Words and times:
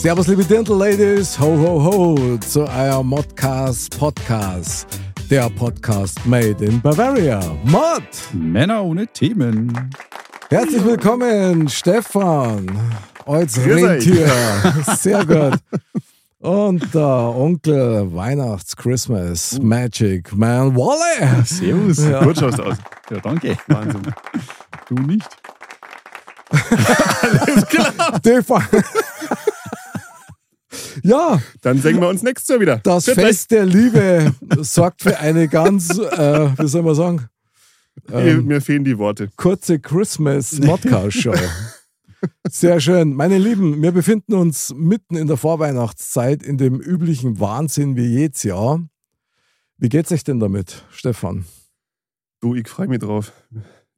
Servus, 0.00 0.28
liebe 0.28 0.44
Dirndl-Ladies, 0.44 1.38
ho, 1.40 1.56
ho, 1.56 1.82
ho, 1.84 2.38
zu 2.38 2.60
eurem 2.64 3.06
Modcast 3.08 3.98
Podcast. 3.98 4.86
Der 5.28 5.50
Podcast 5.50 6.24
made 6.24 6.64
in 6.64 6.80
Bavaria. 6.80 7.40
Mod! 7.64 8.02
Männer 8.32 8.84
ohne 8.84 9.06
Themen. 9.08 9.90
Herzlich 10.50 10.84
willkommen, 10.84 11.68
Stefan, 11.68 12.66
als. 13.26 13.58
Rentier. 13.58 14.30
Sehr 14.96 15.26
gut. 15.26 15.58
Und 16.40 16.94
der 16.94 17.02
Onkel 17.04 18.14
Weihnachts 18.14 18.76
Christmas 18.76 19.58
Magic 19.60 20.32
Man 20.34 20.76
Wally. 20.76 21.44
Servus. 21.44 22.04
Ja. 22.08 22.22
Gut 22.22 22.38
schaust 22.38 22.58
du 22.58 22.62
aus. 22.62 22.76
Ja, 23.10 23.18
danke. 23.18 23.56
Wahnsinn. 23.66 24.02
Du 24.88 24.94
nicht. 24.94 25.28
Die 28.24 28.42
Fa- 28.46 28.62
ja, 31.08 31.42
Dann 31.62 31.80
singen 31.80 32.00
wir 32.00 32.08
uns 32.08 32.22
nächstes 32.22 32.48
Jahr 32.48 32.60
wieder. 32.60 32.78
das 32.78 33.04
Tschüss. 33.06 33.14
Fest 33.14 33.50
der 33.50 33.66
Liebe 33.66 34.34
sorgt 34.60 35.02
für 35.02 35.18
eine 35.18 35.48
ganz, 35.48 35.90
äh, 35.98 36.50
wie 36.58 36.68
soll 36.68 36.82
man 36.82 36.94
sagen, 36.94 37.28
Mir, 38.08 38.40
mir 38.42 38.60
fehlen 38.60 38.84
die 38.84 38.96
Worte. 38.98 39.28
kurze 39.36 39.78
Christmas 39.80 40.58
Modcast 40.60 41.16
Show. 41.20 41.34
Sehr 42.50 42.80
schön. 42.80 43.14
Meine 43.14 43.38
Lieben, 43.38 43.80
wir 43.82 43.92
befinden 43.92 44.34
uns 44.34 44.74
mitten 44.76 45.16
in 45.16 45.26
der 45.28 45.36
Vorweihnachtszeit 45.36 46.42
in 46.42 46.58
dem 46.58 46.80
üblichen 46.80 47.38
Wahnsinn 47.38 47.96
wie 47.96 48.06
jedes 48.06 48.42
Jahr. 48.42 48.80
Wie 49.76 49.88
geht's 49.88 50.10
euch 50.10 50.24
denn 50.24 50.40
damit, 50.40 50.84
Stefan? 50.90 51.44
Du, 52.40 52.54
ich 52.56 52.68
freue 52.68 52.88
mich 52.88 52.98
drauf. 52.98 53.32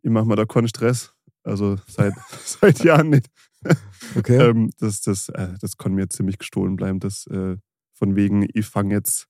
Ich 0.03 0.11
mache 0.11 0.27
mir 0.27 0.36
da 0.36 0.44
keinen 0.44 0.69
Stress. 0.69 1.12
Also 1.42 1.77
seit, 1.88 2.12
seit 2.44 2.84
Jahren 2.84 3.08
nicht. 3.11 3.27
Okay. 4.16 4.39
Ähm, 4.39 4.70
das, 4.78 5.03
das, 5.03 5.28
äh, 5.28 5.55
das 5.61 5.77
kann 5.77 5.94
mir 5.94 6.08
ziemlich 6.08 6.39
gestohlen 6.39 6.77
bleiben. 6.77 6.98
Das, 7.00 7.27
äh, 7.28 7.56
von 7.92 8.16
wegen, 8.16 8.47
ich 8.55 8.66
fange 8.66 8.94
jetzt 8.94 9.27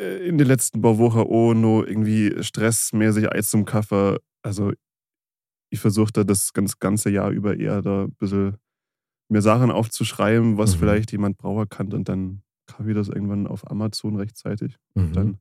äh, 0.00 0.26
in 0.26 0.38
den 0.38 0.46
letzten 0.46 0.80
paar 0.82 0.98
Wochen 0.98 1.20
oh 1.20 1.54
no 1.54 1.84
irgendwie 1.84 2.42
stressmäßig 2.42 3.30
Eis 3.30 3.50
zum 3.50 3.64
Kaffee. 3.64 4.18
Also 4.42 4.72
ich 5.70 5.78
versuche 5.80 6.12
da 6.12 6.24
das 6.24 6.52
ganz, 6.52 6.78
ganze 6.78 7.10
Jahr 7.10 7.30
über 7.30 7.56
eher 7.58 7.82
da 7.82 8.04
ein 8.04 8.12
bisschen 8.14 8.56
mir 9.28 9.42
Sachen 9.42 9.70
aufzuschreiben, 9.70 10.58
was 10.58 10.74
Mhm. 10.74 10.78
vielleicht 10.80 11.12
jemand 11.12 11.36
brauchen 11.38 11.68
kann 11.68 11.92
und 11.92 12.08
dann 12.08 12.42
kaufe 12.66 12.88
ich 12.88 12.96
das 12.96 13.08
irgendwann 13.08 13.46
auf 13.46 13.70
Amazon 13.70 14.16
rechtzeitig. 14.16 14.78
Mhm. 14.94 15.12
Dann 15.12 15.38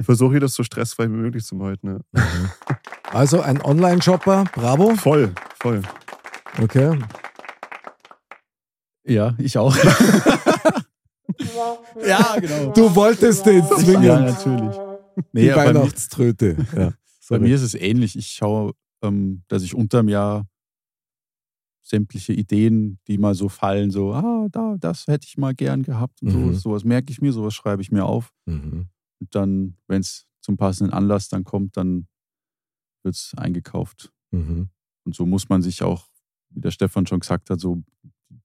versuche 0.00 0.34
ich 0.34 0.40
das 0.40 0.54
so 0.54 0.62
stressfrei 0.62 1.04
wie 1.10 1.16
möglich 1.16 1.44
zu 1.44 1.60
halten. 1.62 2.00
Ja. 2.14 2.24
Also 3.10 3.40
ein 3.42 3.60
Online-Shopper, 3.60 4.44
bravo. 4.54 4.94
Voll, 4.96 5.34
voll. 5.60 5.82
Okay. 6.60 6.98
Ja, 9.04 9.34
ich 9.38 9.58
auch. 9.58 9.74
ja, 12.06 12.36
genau. 12.38 12.72
Du 12.72 12.94
wolltest 12.94 13.46
den 13.46 13.64
zwingen. 13.64 14.02
Ja, 14.02 14.20
natürlich. 14.20 14.76
Die 14.76 15.22
Nee, 15.32 15.46
ja, 15.48 15.56
bei, 15.56 15.72
mir, 15.72 15.80
Weihnachtströte. 15.80 16.66
Ja. 16.76 16.92
bei 17.28 17.38
mir 17.38 17.54
ist 17.54 17.62
es 17.62 17.74
ähnlich. 17.74 18.16
Ich 18.16 18.28
schaue, 18.28 18.72
ähm, 19.02 19.42
dass 19.48 19.62
ich 19.62 19.74
unterm 19.74 20.08
Jahr 20.08 20.46
sämtliche 21.82 22.32
Ideen, 22.32 22.98
die 23.08 23.18
mal 23.18 23.34
so 23.34 23.48
fallen, 23.48 23.90
so, 23.90 24.12
ah, 24.14 24.46
da, 24.50 24.76
das 24.78 25.06
hätte 25.08 25.26
ich 25.26 25.36
mal 25.36 25.54
gern 25.54 25.82
gehabt 25.82 26.22
und 26.22 26.32
Mhm. 26.34 26.54
so. 26.54 26.60
Sowas 26.60 26.84
merke 26.84 27.10
ich 27.10 27.20
mir, 27.20 27.32
sowas 27.32 27.54
schreibe 27.54 27.82
ich 27.82 27.90
mir 27.90 28.04
auf. 28.06 28.32
Mhm. 28.46 28.88
Und 29.20 29.34
dann, 29.34 29.76
wenn 29.88 30.00
es 30.00 30.26
zum 30.40 30.56
passenden 30.56 30.92
Anlass 30.92 31.28
dann 31.28 31.44
kommt, 31.44 31.76
dann 31.76 32.06
wird 33.02 33.16
es 33.16 33.32
eingekauft. 33.36 34.12
Mhm. 34.30 34.70
Und 35.04 35.14
so 35.16 35.26
muss 35.26 35.48
man 35.48 35.60
sich 35.62 35.82
auch, 35.82 36.06
wie 36.54 36.60
der 36.60 36.70
Stefan 36.70 37.06
schon 37.06 37.20
gesagt 37.20 37.50
hat, 37.50 37.60
so 37.60 37.82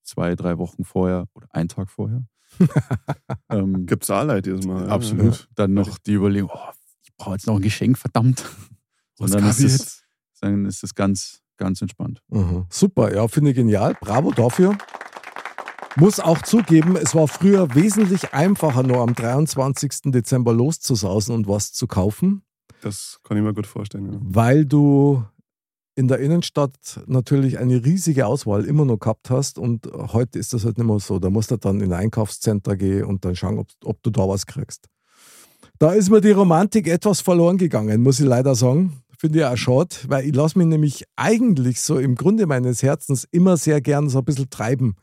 zwei, 0.04 0.36
drei 0.36 0.58
Wochen 0.58 0.84
vorher 0.84 1.28
oder 1.34 1.48
einen 1.52 1.70
Tag 1.70 1.90
vorher. 1.90 2.24
ähm, 3.50 3.86
Gibt's 3.86 4.10
auch 4.10 4.24
Leid 4.24 4.48
jedes 4.48 4.66
Mal. 4.66 4.86
ja. 4.86 4.90
absolut. 4.90 5.50
Dann 5.56 5.74
noch 5.74 5.98
die 5.98 6.14
Überlegung, 6.14 6.50
oh, 6.54 6.72
ich 7.04 7.14
brauche 7.16 7.34
jetzt 7.36 7.48
noch 7.48 7.56
ein 7.56 7.62
Geschenk, 7.62 7.98
verdammt. 7.98 8.46
Was 9.20 9.32
Und 9.32 9.34
dann 9.36 9.42
kann 9.42 9.50
ist, 9.50 9.60
es, 9.64 9.78
jetzt? 9.78 10.04
dann 10.42 10.66
ist 10.66 10.84
es 10.84 10.96
ganz, 10.96 11.42
ganz 11.58 11.82
entspannt. 11.82 12.22
Mhm. 12.30 12.66
Super, 12.70 13.14
ja, 13.14 13.28
finde 13.28 13.52
ich 13.52 13.56
genial. 13.58 13.96
Bravo 14.00 14.32
dafür. 14.32 14.78
Muss 15.96 16.20
auch 16.20 16.44
zugeben, 16.44 16.96
es 16.96 17.16
war 17.16 17.28
früher 17.28 17.74
wesentlich 17.74 18.32
einfacher, 18.34 18.84
nur 18.84 19.00
am 19.00 19.16
23. 19.16 20.12
Dezember 20.12 20.54
loszusausen 20.54 21.34
und 21.34 21.48
was 21.48 21.74
zu 21.74 21.88
kaufen, 21.88 22.44
Das 22.82 23.20
kann 23.24 23.36
ich 23.36 23.44
mir 23.44 23.54
gut 23.56 23.66
vorstellen. 23.66 24.14
Ja. 24.14 24.20
weil 24.22 24.66
du 24.66 25.26
in 25.98 26.08
der 26.08 26.20
Innenstadt 26.20 27.02
natürlich 27.08 27.58
eine 27.58 27.84
riesige 27.84 28.28
Auswahl 28.28 28.66
immer 28.66 28.86
noch 28.86 29.00
gehabt 29.00 29.32
hast 29.32 29.58
und 29.58 29.88
heute 30.14 30.38
ist 30.38 30.54
das 30.54 30.64
halt 30.64 30.78
nicht 30.78 30.86
mehr 30.86 31.00
so. 31.00 31.18
Da 31.18 31.32
musst 31.32 31.50
du 31.50 31.58
dann 31.58 31.82
in 31.82 31.92
ein 31.92 32.00
Einkaufscenter 32.02 32.78
gehen 32.78 33.04
und 33.04 33.26
dann 33.26 33.36
schauen, 33.36 33.58
ob, 33.58 33.68
ob 33.84 34.04
du 34.04 34.12
da 34.12 34.30
was 34.30 34.46
kriegst. 34.46 34.86
Da 35.80 35.92
ist 35.94 36.12
mir 36.12 36.22
die 36.22 36.32
Romantik 36.32 36.88
etwas 36.88 37.22
verloren 37.22 37.58
gegangen, 37.58 38.04
muss 38.04 38.20
ich 38.20 38.28
leider 38.28 38.54
sagen. 38.54 39.02
Finde 39.18 39.40
ich 39.40 39.46
auch 39.46 39.58
schade, 39.58 39.96
weil 40.08 40.28
ich 40.28 40.36
lasse 40.36 40.60
mich 40.60 40.68
nämlich 40.68 41.04
eigentlich 41.16 41.82
so 41.82 41.98
im 41.98 42.14
Grunde 42.14 42.46
meines 42.46 42.84
Herzens 42.84 43.28
immer 43.32 43.58
sehr 43.58 43.82
gern 43.82 44.08
so 44.10 44.20
ein 44.20 44.26
bisschen 44.26 44.52
treiben. 44.52 44.96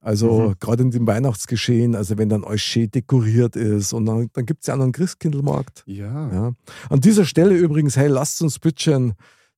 Also 0.00 0.48
Mhm. 0.48 0.54
gerade 0.58 0.82
in 0.82 0.90
dem 0.90 1.06
Weihnachtsgeschehen, 1.06 1.94
also 1.94 2.18
wenn 2.18 2.28
dann 2.28 2.42
alles 2.44 2.62
schön 2.62 2.90
dekoriert 2.90 3.54
ist 3.54 3.92
und 3.92 4.06
dann, 4.06 4.28
dann 4.32 4.44
gibt 4.46 4.62
es 4.62 4.66
ja 4.66 4.74
auch 4.74 4.78
noch 4.78 4.84
einen 4.84 4.92
Christkindlmarkt. 4.92 5.84
Ja. 5.86 6.32
Ja. 6.32 6.52
An 6.90 7.00
dieser 7.00 7.24
Stelle 7.24 7.54
übrigens, 7.56 7.96
hey, 7.96 8.08
lasst 8.08 8.42
uns 8.42 8.58
bitte 8.58 9.14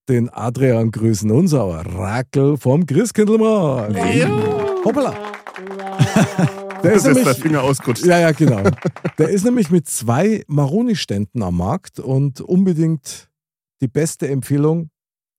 den 0.09 0.29
Adrian 0.31 0.91
grüßen, 0.91 1.31
unser 1.31 1.65
Orakel 1.65 2.57
vom 2.57 2.87
Christkindlmarkt. 2.87 3.97
Hoppala. 4.85 5.15
Der 6.83 6.93
Das 6.93 7.03
ist 7.05 7.09
ist 7.09 7.17
der 7.17 7.25
nämlich, 7.25 7.39
Finger 7.43 7.63
ausgerutscht. 7.65 8.07
ja, 8.07 8.21
ja, 8.21 8.31
genau. 8.31 8.63
Der 9.19 9.29
ist 9.31 9.45
nämlich 9.45 9.69
mit 9.71 9.89
zwei 9.89 10.45
Maroni-Ständen 10.47 11.43
am 11.43 11.57
Markt 11.57 11.99
und 11.99 12.41
unbedingt 12.41 13.29
die 13.81 13.89
beste 13.89 14.29
Empfehlung, 14.29 14.89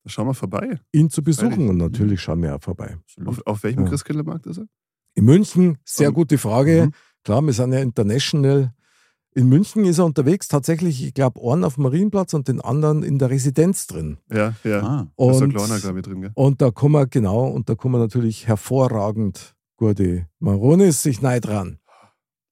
schauen 0.06 0.28
wir 0.28 0.34
vorbei. 0.34 0.82
ihn 0.92 1.10
zu 1.10 1.24
besuchen. 1.24 1.52
Freilich. 1.54 1.70
Und 1.70 1.78
natürlich 1.78 2.20
schauen 2.22 2.42
wir 2.44 2.56
auch 2.56 2.62
vorbei. 2.62 2.98
Auf, 3.26 3.42
auf 3.46 3.64
welchem 3.64 3.84
Ja. 3.84 3.90
Christkindlmarkt 3.90 4.48
ist 4.48 4.58
er? 4.58 4.66
In 5.16 5.24
München, 5.24 5.78
sehr 5.86 6.10
Um, 6.10 6.16
gute 6.16 6.38
Frage. 6.38 6.88
mhm. 6.88 6.92
Klar, 7.24 7.42
wir 7.42 7.54
sind 7.54 7.72
ja 7.72 7.80
international. 7.80 8.74
In 9.36 9.48
München 9.48 9.86
ist 9.86 10.00
er 10.00 10.06
unterwegs, 10.06 10.48
tatsächlich, 10.48 11.04
ich 11.06 11.14
glaube, 11.14 11.40
einen 11.42 11.64
auf 11.64 11.76
dem 11.76 11.84
Marienplatz 11.84 12.34
und 12.34 12.48
den 12.48 12.60
anderen 12.62 13.04
in 13.04 13.20
der 13.20 13.30
Residenz 13.30 13.86
drin. 13.88 14.18
Ja, 14.32 14.56
ja. 14.64 14.82
Ah, 14.82 15.08
Da 15.18 15.32
ist 15.32 15.42
Und, 15.42 15.54
Kleiner, 15.56 15.80
glaube 15.80 16.00
ich, 16.00 16.06
drin. 16.06 16.22
Gell? 16.22 16.32
und 16.34 16.62
da 16.62 16.72
kann 16.72 16.92
man, 16.92 17.08
genau, 17.10 17.46
und 17.48 17.70
da 17.70 17.76
kann 17.76 17.92
man 17.92 18.02
natürlich 18.02 18.48
hervorragend 18.48 19.56
gute 19.78 20.28
Maronis 20.40 21.04
sich 21.04 21.22
neid 21.22 21.46
dran. 21.46 21.80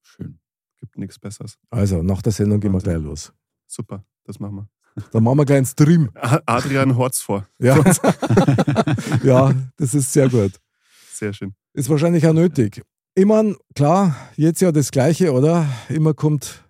schön. 0.03 0.39
Gibt 0.79 0.97
nichts 0.97 1.17
Besseres. 1.17 1.57
Also, 1.71 2.03
nach 2.03 2.21
der 2.21 2.31
Sendung 2.31 2.59
gehen 2.59 2.71
wir 2.71 2.79
gleich 2.79 3.01
los. 3.01 3.33
Super, 3.65 4.05
das 4.23 4.39
machen 4.39 4.55
wir. 4.57 4.69
Dann 5.11 5.23
machen 5.23 5.37
wir 5.39 5.45
gleich 5.45 5.57
einen 5.57 5.65
Stream. 5.65 6.09
Adrian 6.45 6.95
Horz 6.95 7.21
vor. 7.21 7.47
Ja. 7.59 7.77
ja, 9.23 9.53
das 9.77 9.93
ist 9.95 10.13
sehr 10.13 10.29
gut. 10.29 10.53
Sehr 11.11 11.33
schön. 11.33 11.53
Ist 11.73 11.89
wahrscheinlich 11.89 12.25
auch 12.27 12.33
nötig. 12.33 12.83
Ich 13.15 13.25
meine, 13.25 13.55
klar, 13.75 14.15
jetzt 14.35 14.61
ja 14.61 14.71
das 14.71 14.91
Gleiche, 14.91 15.33
oder? 15.33 15.67
Immer 15.89 16.13
kommt 16.13 16.63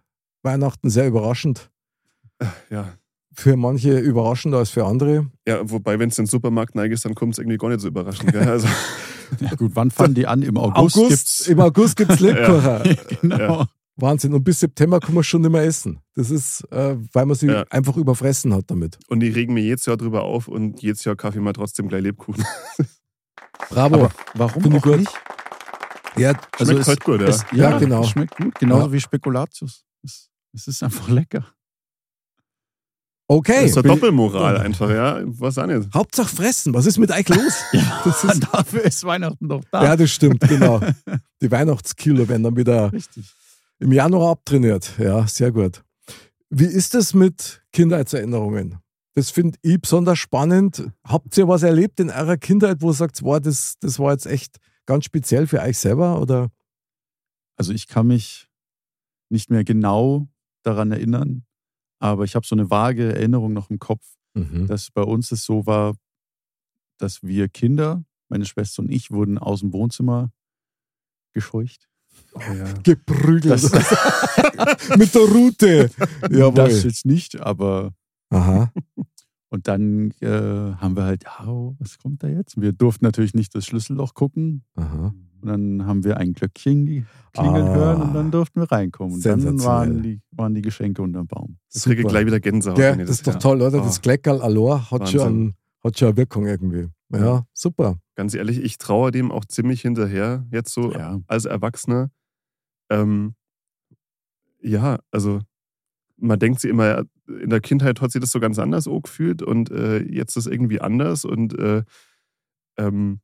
Weihnachten 0.47 0.89
sehr 0.89 1.07
überraschend. 1.07 1.69
Ja. 2.69 2.93
Für 3.33 3.55
manche 3.57 3.99
überraschender 3.99 4.57
als 4.59 4.69
für 4.71 4.85
andere. 4.85 5.29
Ja, 5.47 5.59
wobei, 5.69 5.99
wenn 5.99 6.09
es 6.09 6.17
in 6.17 6.23
den 6.25 6.29
Supermarkt 6.29 6.73
neigest, 6.75 7.05
dann 7.05 7.13
kommt 7.15 7.33
es 7.33 7.39
irgendwie 7.39 7.57
gar 7.57 7.69
nicht 7.69 7.81
so 7.81 7.87
überraschend. 7.89 8.31
Gell? 8.31 8.47
Also, 8.47 8.67
Ja, 9.41 9.53
gut, 9.55 9.71
wann 9.75 9.91
fangen 9.91 10.13
die 10.13 10.25
an? 10.25 10.41
Im 10.41 10.55
August, 10.57 10.95
August, 10.97 11.09
gibt's. 11.09 11.47
Im 11.47 11.59
August 11.59 11.97
gibt 11.97 12.11
es 12.11 12.19
Lebkuchen. 12.21 12.97
genau. 13.21 13.37
Ja. 13.37 13.65
Wahnsinn. 13.97 14.33
Und 14.33 14.43
bis 14.43 14.59
September 14.61 14.99
kann 15.01 15.13
man 15.15 15.23
schon 15.23 15.41
nicht 15.41 15.51
mehr 15.51 15.63
essen. 15.65 15.99
Das 16.15 16.29
ist, 16.31 16.61
äh, 16.71 16.95
weil 17.13 17.25
man 17.25 17.35
sich 17.35 17.49
Ja. 17.49 17.63
einfach 17.69 17.97
überfressen 17.97 18.53
hat 18.53 18.65
damit. 18.67 18.97
und 19.09 19.19
die 19.19 19.29
regen 19.29 19.53
mir 19.53 19.61
jedes 19.63 19.85
Jahr 19.85 19.97
drüber 19.97 20.23
auf 20.23 20.47
und 20.47 20.81
jedes 20.81 21.03
Jahr 21.03 21.15
kaufe 21.17 21.37
ich 21.37 21.43
mal 21.43 21.51
trotzdem 21.53 21.89
gleich 21.89 22.03
Lebkuchen. 22.03 22.45
Bravo. 23.69 23.95
Aber 23.95 24.11
warum 24.35 24.61
Finde 24.63 24.77
auch 24.77 24.81
gut. 24.83 24.99
nicht? 24.99 25.11
Ja, 26.17 26.33
Also 26.57 26.71
Schmeckt 26.73 26.87
halt 26.87 27.03
gut, 27.03 27.21
ja. 27.21 27.27
Es, 27.27 27.45
Ja, 27.51 27.71
ja, 27.71 27.77
genau. 27.79 28.01
Es 28.03 28.09
schmeckt 28.09 28.35
gut, 28.37 28.55
genauso 28.59 28.87
Ja. 28.87 28.91
wie 28.93 28.99
Spekulatius. 29.01 29.83
Es, 30.57 30.67
ist 30.67 30.83
einfach 30.83 31.07
lecker. 31.09 31.45
okay. 33.27 33.61
Das 33.61 33.65
ist 33.65 33.77
doch 33.77 33.83
Bin- 33.83 33.91
Doppelmoral 33.91 34.57
einfach, 34.57 34.89
ja. 34.89 35.21
Was 35.25 35.57
auch 35.57 35.67
nicht. 35.67 35.93
Hauptsache 35.93 36.33
fressen. 36.35 36.73
Was 36.73 36.85
ist 36.85 36.97
mit 36.97 37.11
euch 37.11 37.27
los? 37.29 37.53
Das 38.03 38.23
ist, 38.23 38.43
Dafür 38.53 38.83
ist 38.83 39.03
Weihnachten 39.03 39.47
doch 39.49 39.63
da. 39.71 39.83
ja, 39.83 39.95
das 39.95 40.11
stimmt, 40.11 40.41
genau. 40.41 40.79
Die 41.41 41.51
Weihnachtskilo 41.51 42.27
werden 42.27 42.43
dann 42.43 42.55
wieder 42.55 42.91
Richtig. 42.91 43.25
im 43.79 43.91
Januar 43.91 44.31
abtrainiert. 44.31 44.93
Ja, 44.97 45.27
sehr 45.27 45.51
gut. 45.51 45.83
Wie 46.49 46.65
ist 46.65 46.95
es 46.95 47.13
mit 47.13 47.61
Kindheitserinnerungen? 47.73 48.77
Das 49.15 49.31
finde 49.31 49.57
ich 49.61 49.81
besonders 49.81 50.19
spannend. 50.19 50.89
Habt 51.03 51.37
ihr 51.37 51.47
was 51.47 51.63
erlebt 51.63 51.99
in 51.99 52.09
eurer 52.09 52.37
Kindheit, 52.37 52.81
wo 52.81 52.89
ihr 52.91 52.93
sagt, 52.93 53.21
wow, 53.23 53.39
das, 53.39 53.75
das 53.79 53.99
war 53.99 54.11
jetzt 54.13 54.25
echt 54.27 54.57
ganz 54.85 55.05
speziell 55.05 55.47
für 55.47 55.59
euch 55.61 55.77
selber? 55.77 56.21
Oder? 56.21 56.49
Also 57.57 57.73
ich 57.73 57.87
kann 57.87 58.07
mich 58.07 58.47
nicht 59.29 59.49
mehr 59.49 59.63
genau 59.63 60.29
daran 60.63 60.91
erinnern, 60.91 61.45
aber 61.99 62.23
ich 62.23 62.35
habe 62.35 62.45
so 62.45 62.55
eine 62.55 62.69
vage 62.69 63.13
Erinnerung 63.15 63.53
noch 63.53 63.69
im 63.69 63.79
Kopf, 63.79 64.05
Mhm. 64.33 64.67
dass 64.67 64.91
bei 64.91 65.01
uns 65.01 65.31
es 65.31 65.43
so 65.45 65.65
war, 65.65 65.95
dass 66.99 67.23
wir 67.23 67.49
Kinder, 67.49 68.03
meine 68.29 68.45
Schwester 68.45 68.83
und 68.83 68.91
ich, 68.91 69.09
wurden 69.09 69.37
aus 69.39 69.61
dem 69.61 69.73
Wohnzimmer 69.73 70.31
gescheucht. 71.33 71.87
Oh, 72.33 72.39
ja. 72.39 72.71
Geprügelt. 72.83 73.45
Das, 73.51 73.71
mit 74.97 75.13
der 75.15 75.21
Rute. 75.21 75.89
Jawohl. 76.29 76.53
das 76.53 76.83
jetzt 76.83 77.05
nicht, 77.05 77.39
aber 77.39 77.93
Aha. 78.29 78.71
und 79.49 79.67
dann 79.67 80.11
äh, 80.21 80.27
haben 80.75 80.95
wir 80.95 81.03
halt, 81.03 81.23
ja, 81.23 81.47
oh, 81.47 81.75
was 81.79 81.97
kommt 81.97 82.21
da 82.21 82.27
jetzt? 82.27 82.59
Wir 82.61 82.73
durften 82.73 83.05
natürlich 83.05 83.33
nicht 83.33 83.55
das 83.55 83.65
Schlüsselloch 83.65 84.13
gucken. 84.13 84.63
Aha. 84.75 85.13
Und 85.41 85.47
dann 85.49 85.85
haben 85.85 86.03
wir 86.03 86.17
ein 86.17 86.33
Glöckchen 86.33 86.85
klingeln 87.33 87.67
Ah. 87.67 87.75
hören 87.75 88.01
und 88.01 88.13
dann 88.15 88.31
durften 88.31 88.59
wir 88.61 88.71
reinkommen. 88.71 89.15
Und 89.15 89.25
dann 89.25 89.63
waren 89.63 90.01
die, 90.01 90.19
waren 90.31 90.53
die 90.55 90.61
Geschenke 90.61 91.01
unterm 91.01 91.27
Baum. 91.27 91.57
Das 91.71 91.83
kriege 91.83 92.01
ich 92.01 92.07
gleich 92.07 92.25
wieder 92.25 92.39
Gänsehaut. 92.39 92.77
Ja, 92.79 92.91
ich 92.93 92.99
das 93.01 93.09
ist 93.11 93.27
doch 93.27 93.35
toll, 93.35 93.61
oder? 93.61 93.79
Oh. 93.79 93.83
Das 93.83 94.01
Kleckerl 94.01 94.41
Alor 94.41 94.89
hat 94.91 95.09
schon, 95.09 95.19
Wahnsinn. 95.19 95.37
einen- 95.41 95.53
hat 95.83 95.99
schon 95.99 96.07
eine 96.09 96.17
Wirkung 96.17 96.45
irgendwie. 96.47 96.87
Ja, 97.11 97.19
Ja. 97.19 97.45
super. 97.53 97.97
Ganz 98.15 98.33
ehrlich, 98.33 98.59
ich 98.63 98.77
traue 98.79 99.11
dem 99.11 99.31
auch 99.31 99.45
ziemlich 99.45 99.81
hinterher, 99.81 100.45
jetzt 100.51 100.73
so 100.73 100.91
Ja. 100.91 101.19
als 101.27 101.45
Erwachsener. 101.45 102.09
Ähm, 102.89 103.35
ja, 104.61 104.97
also 105.11 105.39
man 106.17 106.39
denkt 106.39 106.61
sich 106.61 106.71
immer, 106.71 107.03
in 107.27 107.49
der 107.49 107.61
Kindheit 107.61 108.01
hat 108.01 108.11
sich 108.11 108.21
das 108.21 108.31
so 108.31 108.39
ganz 108.39 108.57
anders 108.57 108.87
auch 108.87 109.01
gefühlt 109.01 109.41
und 109.43 109.69
äh, 109.69 109.99
jetzt 110.01 110.35
ist 110.35 110.47
es 110.47 110.51
irgendwie 110.51 110.81
anders 110.81 111.25
und 111.25 111.57
äh, 111.59 111.83
ähm, 112.77 113.19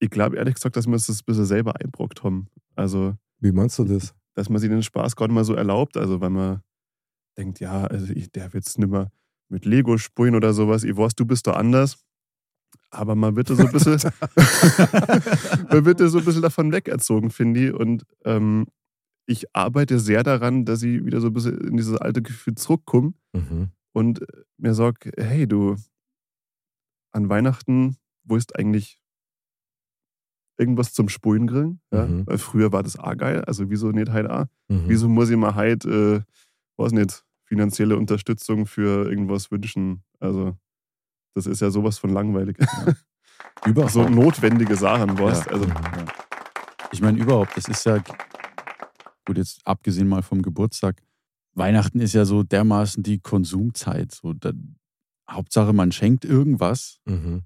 ich 0.00 0.10
glaube 0.10 0.36
ehrlich 0.36 0.54
gesagt, 0.54 0.76
dass 0.76 0.86
wir 0.86 0.94
uns 0.94 1.06
das 1.06 1.20
ein 1.20 1.24
bisschen 1.26 1.44
selber 1.44 1.80
einbrockt 1.80 2.24
haben. 2.24 2.48
Also, 2.74 3.14
Wie 3.38 3.52
meinst 3.52 3.78
du 3.78 3.84
das? 3.84 4.14
dass 4.34 4.48
man 4.48 4.58
sich 4.60 4.70
den 4.70 4.82
Spaß 4.82 5.14
gerade 5.16 5.32
mal 5.32 5.44
so 5.44 5.54
erlaubt, 5.54 5.96
also 5.96 6.20
weil 6.20 6.30
man 6.30 6.62
denkt, 7.36 7.60
ja, 7.60 7.84
also 7.84 8.12
ich 8.12 8.30
darf 8.32 8.54
jetzt 8.54 8.78
nicht 8.78 8.88
mehr 8.90 9.10
mit 9.48 9.64
Lego 9.66 9.98
spielen 9.98 10.34
oder 10.34 10.52
sowas, 10.52 10.82
ich 10.84 10.96
weiß, 10.96 11.14
du 11.14 11.26
bist 11.26 11.46
da 11.46 11.52
anders. 11.52 11.98
Aber 12.90 13.14
man 13.16 13.34
wird 13.36 13.50
da 13.50 13.54
so 13.56 13.64
ein 13.66 13.72
bisschen, 13.72 13.98
man 15.70 15.84
wird 15.84 16.00
da 16.00 16.08
so 16.08 16.18
ein 16.18 16.24
bisschen 16.24 16.42
davon 16.42 16.72
wegerzogen, 16.72 17.30
finde 17.30 17.66
ich. 17.68 17.74
Und 17.74 18.04
ähm, 18.24 18.66
ich 19.26 19.54
arbeite 19.54 19.98
sehr 19.98 20.22
daran, 20.22 20.64
dass 20.64 20.82
ich 20.82 21.04
wieder 21.04 21.20
so 21.20 21.28
ein 21.28 21.32
bisschen 21.32 21.58
in 21.60 21.76
dieses 21.76 21.96
alte 21.96 22.22
Gefühl 22.22 22.54
zurückkomme 22.54 23.12
Mhm. 23.32 23.68
und 23.92 24.20
mir 24.56 24.74
sage, 24.74 25.10
hey 25.16 25.46
du, 25.46 25.76
an 27.12 27.28
Weihnachten, 27.28 27.96
wo 28.24 28.36
ist 28.36 28.56
eigentlich 28.56 28.99
irgendwas 30.60 30.92
zum 30.92 31.08
Spulen 31.08 31.46
grillen? 31.46 31.80
Ja? 31.92 32.06
Mhm. 32.06 32.26
Weil 32.26 32.38
früher 32.38 32.72
war 32.72 32.82
das 32.82 32.98
auch 32.98 33.16
geil, 33.16 33.42
also 33.46 33.70
wieso 33.70 33.90
nicht 33.90 34.10
halt 34.10 34.28
auch? 34.30 34.46
Mhm. 34.68 34.84
Wieso 34.86 35.08
muss 35.08 35.30
ich 35.30 35.36
mir 35.36 35.54
halt, 35.54 35.84
äh, 35.84 36.20
weiß 36.76 36.92
nicht, 36.92 37.24
finanzielle 37.44 37.96
Unterstützung 37.96 38.66
für 38.66 39.10
irgendwas 39.10 39.50
wünschen? 39.50 40.04
Also 40.20 40.56
das 41.34 41.46
ist 41.46 41.60
ja 41.60 41.70
sowas 41.70 41.98
von 41.98 42.10
langweilig. 42.10 42.58
Überhaupt. 43.66 43.92
so 43.92 44.08
notwendige 44.08 44.76
Sachen, 44.76 45.18
weißt 45.18 45.46
Ja. 45.46 45.52
also 45.52 45.66
Ja. 45.66 46.04
Ich 46.92 47.00
meine, 47.00 47.18
überhaupt, 47.18 47.56
das 47.56 47.68
ist 47.68 47.84
ja, 47.86 47.98
gut, 49.24 49.38
jetzt 49.38 49.60
abgesehen 49.64 50.08
mal 50.08 50.22
vom 50.22 50.42
Geburtstag, 50.42 51.00
Weihnachten 51.54 52.00
ist 52.00 52.14
ja 52.14 52.24
so 52.24 52.42
dermaßen 52.42 53.02
die 53.02 53.20
Konsumzeit. 53.20 54.12
So, 54.12 54.32
da, 54.32 54.52
Hauptsache, 55.30 55.72
man 55.72 55.92
schenkt 55.92 56.24
irgendwas. 56.24 56.98
Mhm. 57.04 57.42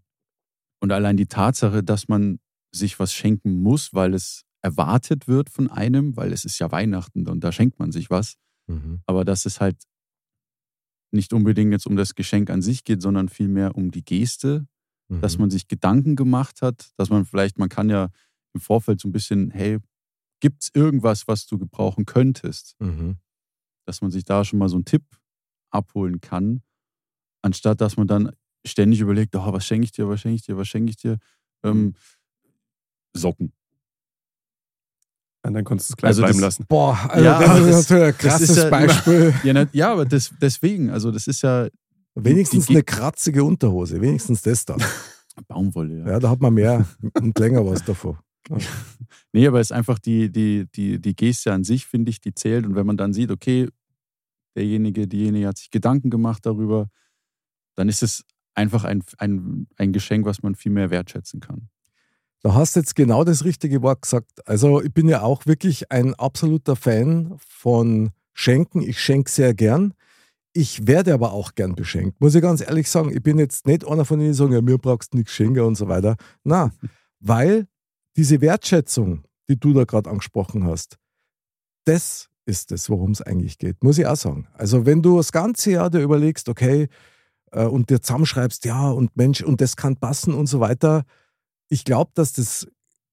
Und 0.81 0.93
allein 0.93 1.17
die 1.17 1.27
Tatsache, 1.27 1.83
dass 1.83 2.09
man 2.09 2.39
sich 2.75 2.99
was 2.99 3.13
schenken 3.15 3.63
muss, 3.63 3.95
weil 3.95 4.15
es 4.15 4.45
erwartet 4.63 5.29
wird 5.29 5.51
von 5.51 5.71
einem, 5.71 6.17
weil 6.17 6.33
es 6.33 6.45
ist 6.45 6.59
ja 6.59 6.73
Weihnachten 6.73 7.29
und 7.29 7.45
da 7.45 7.53
schenkt 7.53 7.79
man 7.79 7.93
sich 7.93 8.11
was. 8.11 8.37
Mhm. 8.67 9.03
Aber 9.07 9.25
dass 9.25 9.47
es 9.47 9.61
halt 9.61 9.83
nicht 11.13 11.33
unbedingt 11.33 11.73
jetzt 11.73 11.87
um 11.87 11.97
das 11.97 12.15
Geschenk 12.15 12.51
an 12.51 12.63
sich 12.63 12.85
geht, 12.85 13.03
sondern 13.03 13.29
vielmehr 13.29 13.77
um 13.77 13.91
die 13.91 14.05
Geste, 14.05 14.67
Mhm. 15.09 15.21
dass 15.21 15.39
man 15.39 15.51
sich 15.51 15.69
Gedanken 15.69 16.17
gemacht 16.17 16.63
hat, 16.63 16.91
dass 16.97 17.11
man 17.11 17.25
vielleicht, 17.27 17.59
man 17.59 17.69
kann 17.69 17.91
ja 17.91 18.09
im 18.55 18.61
Vorfeld 18.61 19.01
so 19.01 19.09
ein 19.09 19.13
bisschen, 19.13 19.51
hey, 19.51 19.79
gibt 20.41 20.63
es 20.63 20.71
irgendwas, 20.75 21.29
was 21.29 21.47
du 21.47 21.59
gebrauchen 21.59 22.07
könntest? 22.07 22.75
Mhm. 22.81 23.19
Dass 23.87 24.01
man 24.01 24.11
sich 24.11 24.25
da 24.25 24.45
schon 24.45 24.59
mal 24.59 24.69
so 24.69 24.77
einen 24.77 24.87
Tipp 24.87 25.05
abholen 25.71 26.21
kann, 26.21 26.63
anstatt 27.43 27.81
dass 27.81 27.97
man 27.97 28.07
dann 28.07 28.31
ständig 28.67 29.01
überlegt, 29.01 29.37
oh, 29.37 29.53
was 29.53 29.67
schenke 29.67 29.85
ich 29.85 29.93
dir, 29.93 30.09
was 30.09 30.21
schenke 30.21 30.37
ich 30.37 30.43
dir, 30.43 30.57
was 30.57 30.69
schenke 30.69 30.91
ich 30.91 30.97
dir? 30.97 31.19
Ähm, 31.63 31.95
Socken. 33.15 33.53
Und 35.47 35.53
dann 35.55 35.65
konntest 35.65 35.91
du 35.91 35.93
es 35.93 35.97
gleich 35.97 36.09
Also 36.09 36.23
bleiben 36.23 36.35
das- 36.39 36.59
lassen. 36.59 36.67
Boah, 36.69 36.99
also 37.11 37.25
Ja, 37.25 37.39
das 37.39 37.59
ist 37.59 37.67
das- 37.69 37.91
natürlich 37.91 38.05
ein 38.15 38.19
krasses 38.19 38.51
ist 38.51 38.57
ja- 38.57 38.71
Beispiel. 38.71 39.35
Ja, 39.45 39.53
na, 39.53 39.67
ja 39.73 39.93
aber 39.93 40.05
das, 40.07 40.33
deswegen, 40.41 40.91
also 40.91 41.11
das 41.11 41.27
ist 41.27 41.43
ja 41.43 41.69
Wenigstens 42.17 42.69
eine 42.71 42.83
kratzige 42.85 43.43
Unterhose, 43.43 44.01
wenigstens 44.01 44.41
das 44.43 44.65
dann. 44.65 44.79
Baumwolle, 45.49 45.99
ja. 45.99 46.07
Ja, 46.13 46.19
da 46.21 46.31
hat 46.31 46.41
man 46.41 46.55
mehr 46.55 46.87
und 47.21 47.39
länger 47.39 47.67
was 47.67 47.85
davon. 47.85 48.19
Nee, 49.33 49.49
aber 49.49 49.59
es 49.59 49.69
ist 49.71 49.73
einfach 49.77 49.99
die, 49.99 50.31
die, 50.31 50.67
die, 50.77 51.01
die 51.01 51.17
Geste 51.17 51.53
an 51.53 51.65
sich, 51.65 51.87
finde 51.87 52.11
ich, 52.11 52.21
die 52.21 52.33
zählt. 52.35 52.65
Und 52.67 52.77
wenn 52.77 52.87
man 52.87 52.97
dann 52.97 53.13
sieht, 53.13 53.33
okay, 53.33 53.69
derjenige, 54.57 55.09
diejenige 55.09 55.49
hat 55.49 55.59
sich 55.59 55.73
Gedanken 55.73 56.09
gemacht 56.09 56.47
darüber, 56.47 56.89
dann 57.75 57.89
ist 57.89 58.05
es 58.05 58.23
einfach 58.55 58.85
ein, 58.85 59.03
ein, 59.19 59.67
ein 59.77 59.93
Geschenk, 59.93 60.25
was 60.25 60.45
man 60.45 60.55
viel 60.55 60.71
mehr 60.71 60.91
wertschätzen 60.91 61.41
kann. 61.41 61.69
Da 62.45 62.53
hast 62.53 62.77
du 62.77 62.81
jetzt 62.81 62.95
genau 62.95 63.25
das 63.25 63.47
richtige 63.47 63.81
Wort 63.81 64.03
gesagt. 64.03 64.47
Also 64.47 64.83
ich 64.83 64.93
bin 64.93 65.09
ja 65.09 65.23
auch 65.23 65.47
wirklich 65.47 65.91
ein 65.91 66.13
absoluter 66.13 66.77
Fan 66.77 67.37
von 67.39 68.11
Schenken. 68.35 68.83
Ich 68.83 69.01
schenke 69.01 69.31
sehr 69.31 69.55
gern. 69.55 69.95
Ich 70.53 70.87
werde 70.87 71.15
aber 71.15 71.33
auch 71.33 71.55
gern 71.55 71.75
beschenkt. 71.75 72.21
Muss 72.21 72.35
ich 72.35 72.43
ganz 72.43 72.61
ehrlich 72.61 72.91
sagen, 72.91 73.11
ich 73.17 73.23
bin 73.23 73.39
jetzt 73.39 73.67
nicht 73.67 73.89
einer 73.89 74.05
von 74.05 74.19
denen, 74.19 74.33
die 74.33 74.37
sagen, 74.37 74.53
ja, 74.53 74.61
mir 74.61 74.77
brauchst 74.77 75.15
du 75.15 75.17
nichts 75.17 75.33
schenken 75.33 75.61
und 75.61 75.77
so 75.77 75.89
weiter. 75.89 76.17
Na, 76.43 76.71
weil 77.19 77.67
diese 78.15 78.43
Wertschätzung, 78.43 79.25
die 79.49 79.59
du 79.59 79.73
da 79.73 79.85
gerade 79.85 80.11
angesprochen 80.11 80.65
hast, 80.65 80.99
das 81.87 82.29
ist 82.45 82.73
es, 82.73 82.91
worum 82.91 83.13
es 83.13 83.23
eigentlich 83.23 83.57
geht. 83.57 83.83
Muss 83.83 83.97
ich 83.97 84.05
auch 84.05 84.17
sagen. 84.17 84.49
Also 84.53 84.85
wenn 84.85 85.01
du 85.01 85.17
das 85.17 85.33
ganze 85.33 85.71
Jahr 85.71 85.89
dir 85.89 86.03
überlegst, 86.03 86.51
okay, 86.51 86.89
äh, 87.53 87.65
und 87.65 87.89
dir 87.89 88.03
zusammenschreibst, 88.03 88.67
ja, 88.67 88.91
und 88.91 89.17
Mensch, 89.17 89.43
und 89.43 89.63
das 89.63 89.77
kann 89.77 89.97
passen 89.97 90.35
und 90.35 90.47
so 90.47 90.61
weiter, 90.61 91.07
ich 91.69 91.85
glaube, 91.85 92.11
dass 92.15 92.33
das, 92.33 92.67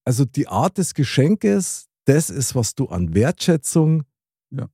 also 0.06 0.26
die 0.26 0.48
Art 0.48 0.78
des 0.78 0.94
Geschenkes, 0.94 1.88
das 2.06 2.30
ist, 2.30 2.56
was 2.56 2.76
du 2.76 2.88
an 2.88 3.14
Wertschätzung 3.14 4.04
Ja. 4.50 4.68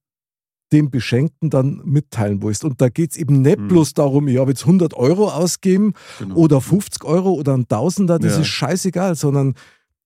dem 0.72 0.90
Beschenkten 0.90 1.50
dann 1.50 1.82
mitteilen 1.86 2.42
willst. 2.42 2.64
Und 2.64 2.82
da 2.82 2.90
geht 2.90 3.12
es 3.12 3.18
eben 3.18 3.42
nicht 3.42 3.60
Mhm. 3.60 3.68
bloß 3.70 3.94
darum, 3.94 4.28
ich 4.28 4.38
habe 4.38 4.52
jetzt 4.52 4.66
100 4.66 4.94
Euro 4.94 5.30
ausgeben 5.30 5.94
Genau. 6.20 6.36
oder 6.36 6.62
50 6.62 7.04
Euro 7.06 7.32
oder 7.34 7.56
ein 7.56 7.68
Tausender, 7.68 8.20
das 8.20 8.34
Ja. 8.36 8.42
ist 8.42 8.48
scheißegal, 8.48 9.16
sondern 9.16 9.56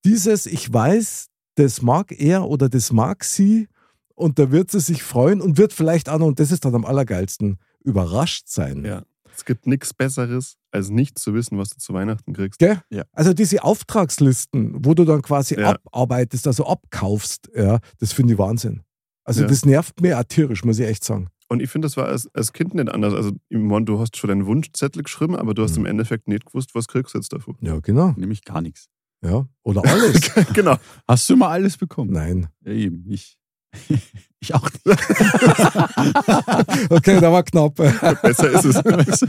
dieses, 0.06 0.46
ich 0.46 0.72
weiß, 0.72 1.28
das 1.56 1.82
mag 1.82 2.12
er 2.12 2.48
oder 2.48 2.70
das 2.70 2.92
mag 2.92 3.24
sie 3.24 3.68
und 4.16 4.40
da 4.40 4.52
wird 4.52 4.72
sie 4.72 4.80
sich 4.80 5.04
freuen 5.04 5.42
und 5.42 5.58
wird 5.58 5.74
vielleicht 5.74 6.10
auch 6.10 6.20
noch, 6.20 6.28
und 6.28 6.40
das 6.40 6.52
ist 6.52 6.66
dann 6.66 6.76
am 6.76 6.86
allergeilsten, 6.86 7.58
überrascht 7.84 8.48
sein. 8.48 8.86
Ja. 8.86 9.04
Es 9.42 9.46
gibt 9.46 9.66
nichts 9.66 9.92
Besseres, 9.92 10.58
als 10.70 10.92
nicht 10.92 11.18
zu 11.18 11.34
wissen, 11.34 11.58
was 11.58 11.70
du 11.72 11.80
zu 11.80 11.96
Weihnachten 11.96 12.34
kriegst. 12.34 12.60
Gell? 12.60 12.80
Ja. 12.92 13.06
Also 13.12 13.34
diese 13.34 13.64
Auftragslisten, 13.64 14.86
wo 14.86 14.94
du 14.94 15.04
dann 15.04 15.24
quasi 15.24 15.60
Ja. 15.60 15.78
abarbeitest, 15.92 16.46
also 16.46 16.68
abkaufst, 16.68 17.50
ja, 17.56 17.80
das 18.00 18.14
finde 18.14 18.34
ich 18.34 18.40
Wahnsinn. 18.40 18.84
Also 19.24 19.42
Ja. 19.42 19.48
das 19.48 19.66
nervt 19.66 20.00
mir 20.00 20.20
auch 20.20 20.24
tierisch, 20.26 20.64
muss 20.64 20.78
ich 20.78 20.86
echt 20.86 21.04
sagen. 21.04 21.30
Und 21.50 21.60
ich 21.60 21.72
finde, 21.72 21.88
das 21.88 21.98
war 21.98 22.06
als, 22.06 22.28
als 22.36 22.54
Kind 22.54 22.76
nicht 22.76 22.88
anders. 22.90 23.16
Also, 23.16 23.32
im 23.50 23.64
Moment, 23.64 23.90
du 23.90 23.98
hast 24.00 24.16
schon 24.16 24.28
deinen 24.28 24.46
Wunschzettel 24.46 25.02
geschrieben, 25.02 25.36
aber 25.36 25.56
du 25.56 25.64
hast 25.64 25.72
Mhm. 25.72 25.80
im 25.80 25.86
Endeffekt 25.88 26.28
nicht 26.28 26.46
gewusst, 26.46 26.76
was 26.76 26.88
kriegst 26.88 27.16
du 27.16 27.18
jetzt 27.18 27.34
davon. 27.34 27.58
Ja, 27.62 27.80
genau. 27.80 28.14
Nämlich 28.16 28.44
gar 28.46 28.62
nichts. 28.62 28.90
Ja. 29.24 29.48
Oder 29.64 29.84
alles. 29.86 30.22
genau. 30.54 30.78
Hast 31.08 31.28
du 31.32 31.36
mal 31.36 31.50
alles 31.50 31.78
bekommen? 31.78 32.12
Nein. 32.12 32.48
Ja, 32.64 32.74
eben, 32.74 33.06
ich. 33.10 33.38
ich 34.40 34.54
auch 34.54 34.70
nicht. 34.72 34.86
Okay, 36.90 37.20
da 37.20 37.32
war 37.32 37.44
knapp. 37.44 37.76
Besser 37.76 38.52
ist 38.52 38.66
es. 38.66 39.26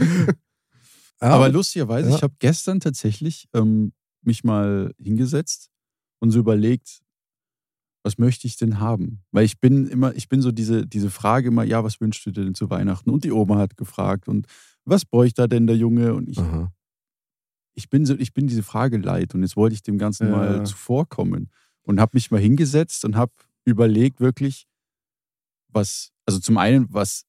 Aber 1.19 1.49
lustigerweise, 1.49 2.09
Ja. 2.09 2.15
ich 2.15 2.23
habe 2.23 2.33
gestern 2.39 2.79
tatsächlich 2.79 3.47
ähm, 3.53 3.93
mich 4.21 4.43
mal 4.43 4.93
hingesetzt 4.97 5.69
und 6.19 6.31
so 6.31 6.39
überlegt, 6.39 7.01
was 8.03 8.17
möchte 8.17 8.47
ich 8.47 8.57
denn 8.57 8.79
haben? 8.81 9.23
Weil 9.31 9.45
ich 9.45 9.59
bin 9.61 9.87
immer, 9.87 10.13
ich 10.15 10.27
bin 10.27 10.41
so 10.41 10.51
diese, 10.51 10.85
diese 10.85 11.09
Frage 11.09 11.47
immer, 11.47 11.63
ja, 11.63 11.83
was 11.85 12.01
wünschst 12.01 12.25
du 12.25 12.31
dir 12.31 12.43
denn 12.43 12.55
zu 12.55 12.69
Weihnachten? 12.69 13.09
Und 13.09 13.23
die 13.23 13.31
Oma 13.31 13.57
hat 13.57 13.77
gefragt 13.77 14.27
und 14.27 14.47
was 14.83 15.05
bräuchte 15.05 15.43
da 15.43 15.47
denn 15.47 15.67
der 15.67 15.77
Junge? 15.77 16.13
Und 16.13 16.27
ich, 16.27 16.39
Aha. 16.39 16.73
ich 17.75 17.89
bin 17.89 18.05
so, 18.05 18.15
ich 18.15 18.33
bin 18.33 18.47
diese 18.47 18.63
Frage 18.63 18.97
leid 18.97 19.33
und 19.35 19.41
jetzt 19.43 19.55
wollte 19.55 19.75
ich 19.75 19.83
dem 19.83 19.97
Ganzen 19.97 20.27
Ja. 20.27 20.31
mal 20.33 20.65
zuvorkommen 20.65 21.49
und 21.83 22.01
habe 22.01 22.11
mich 22.17 22.29
mal 22.31 22.41
hingesetzt 22.41 23.05
und 23.05 23.15
habe 23.15 23.31
überlegt 23.65 24.19
wirklich, 24.19 24.67
was, 25.69 26.11
also 26.25 26.39
zum 26.39 26.57
einen, 26.57 26.87
was 26.93 27.25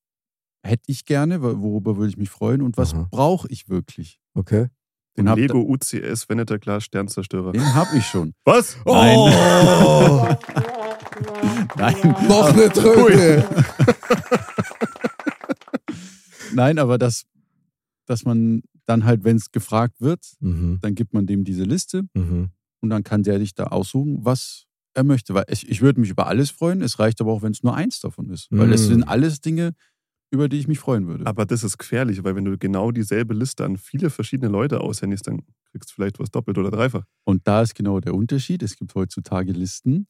hätte 0.62 0.84
ich 0.90 1.04
gerne, 1.04 1.42
wo- 1.42 1.60
worüber 1.60 1.96
würde 1.96 2.08
ich 2.10 2.16
mich 2.16 2.30
freuen 2.30 2.62
und 2.62 2.76
was 2.76 2.94
brauche 3.10 3.48
ich 3.48 3.68
wirklich? 3.68 4.20
Okay. 4.34 4.68
Den 5.16 5.28
hab- 5.28 5.38
Lego 5.38 5.60
UCS 5.60 6.28
Veneter 6.28 6.58
Glas 6.58 6.84
Sternzerstörer. 6.84 7.52
Den 7.52 7.74
habe 7.74 7.96
ich 7.96 8.04
schon. 8.06 8.34
Was? 8.44 8.76
Oh, 8.84 9.28
Nein, 11.76 11.96
noch 12.28 12.52
eine 12.52 12.68
Tröte. 12.70 13.44
nein, 16.52 16.78
aber 16.78 16.98
das, 16.98 17.24
dass 18.06 18.24
man 18.24 18.62
dann 18.86 19.04
halt, 19.04 19.24
wenn 19.24 19.36
es 19.36 19.50
gefragt 19.52 20.00
wird, 20.00 20.24
Mhm. 20.40 20.78
dann 20.82 20.94
gibt 20.94 21.14
man 21.14 21.26
dem 21.26 21.44
diese 21.44 21.64
Liste 21.64 22.02
Mhm. 22.14 22.50
und 22.80 22.90
dann 22.90 23.02
kann 23.04 23.22
der 23.22 23.38
dich 23.38 23.54
da 23.54 23.64
aussuchen, 23.68 24.24
was 24.24 24.66
er 24.94 25.04
möchte. 25.04 25.34
Weil 25.34 25.44
ich, 25.48 25.68
ich 25.68 25.82
würde 25.82 26.00
mich 26.00 26.10
über 26.10 26.26
alles 26.26 26.50
freuen. 26.50 26.80
Es 26.82 26.98
reicht 26.98 27.20
aber 27.20 27.32
auch, 27.32 27.42
wenn 27.42 27.52
es 27.52 27.62
nur 27.62 27.74
eins 27.74 28.00
davon 28.00 28.30
ist. 28.30 28.48
Weil 28.50 28.72
es 28.72 28.86
Mm. 28.86 28.92
sind 28.92 29.02
alles 29.04 29.40
Dinge, 29.40 29.72
über 30.30 30.48
die 30.48 30.58
ich 30.58 30.66
mich 30.68 30.78
freuen 30.80 31.06
würde. 31.06 31.26
Aber 31.26 31.46
das 31.46 31.62
ist 31.62 31.78
gefährlich, 31.78 32.24
weil 32.24 32.34
wenn 32.36 32.44
du 32.44 32.58
genau 32.58 32.90
dieselbe 32.90 33.34
Liste 33.34 33.64
an 33.64 33.76
viele 33.76 34.10
verschiedene 34.10 34.50
Leute 34.50 34.80
aushändigst, 34.80 35.26
dann 35.28 35.42
kriegst 35.70 35.90
du 35.90 35.94
vielleicht 35.94 36.18
was 36.18 36.30
doppelt 36.30 36.58
oder 36.58 36.70
dreifach. 36.70 37.04
Und 37.24 37.46
da 37.46 37.62
ist 37.62 37.74
genau 37.74 38.00
der 38.00 38.14
Unterschied. 38.14 38.62
Es 38.62 38.76
gibt 38.76 38.94
heutzutage 38.94 39.52
Listen. 39.52 40.06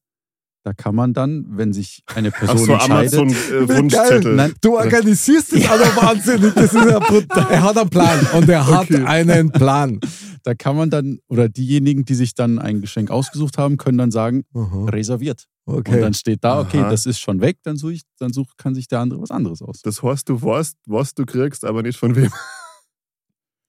Da 0.67 0.73
kann 0.73 0.95
man 0.95 1.13
dann, 1.13 1.45
wenn 1.59 1.75
sich 1.75 2.03
eine 2.15 2.31
Person 2.31 2.57
Ach 2.57 2.65
so, 2.65 2.73
entscheidet, 2.73 3.15
Amazon 3.19 3.29
äh, 3.29 3.69
Wunschzettel. 3.69 4.35
Nein, 4.35 4.55
Du 4.63 4.79
organisierst 4.79 5.53
das 5.53 5.69
auch 5.69 5.97
wahnsinnig. 6.03 6.55
Das 6.55 6.73
ist 6.73 6.75
ja 6.89 6.99
brutal. 7.01 7.51
Er 7.51 7.63
hat 7.63 7.77
einen 7.77 7.91
Plan 7.91 8.27
und 8.33 8.49
er 8.49 8.67
hat 8.67 8.85
Okay. 8.91 9.05
einen 9.05 9.51
Plan. 9.53 10.01
Da 10.45 10.55
kann 10.55 10.77
man 10.77 10.91
dann, 10.91 11.19
oder 11.29 11.49
diejenigen, 11.49 12.05
die 12.05 12.15
sich 12.15 12.35
dann 12.35 12.59
ein 12.59 12.81
Geschenk 12.81 13.11
ausgesucht 13.11 13.59
haben, 13.59 13.77
können 13.77 13.99
dann 13.99 14.11
sagen, 14.11 14.45
Aha. 14.55 14.85
reserviert. 14.87 15.47
Und 15.65 15.79
Okay. 15.79 16.01
dann 16.01 16.13
steht 16.13 16.45
da, 16.45 16.61
okay, 16.61 16.81
Aha. 16.81 16.91
das 16.91 17.07
ist 17.07 17.19
schon 17.19 17.41
weg, 17.41 17.57
dann, 17.63 17.77
such 17.77 17.91
ich, 17.93 18.03
dann 18.19 18.33
such, 18.33 18.57
kann 18.59 18.75
sich 18.75 18.87
der 18.87 19.01
andere 19.01 19.23
was 19.23 19.31
anderes 19.31 19.63
aus. 19.63 19.81
Das 19.83 20.03
heißt, 20.03 20.29
du 20.29 20.41
weißt, 20.41 20.77
was 20.87 21.15
du 21.15 21.25
kriegst, 21.25 21.65
aber 21.65 21.83
nicht 21.83 21.99
von 21.99 22.15
wem. 22.15 22.31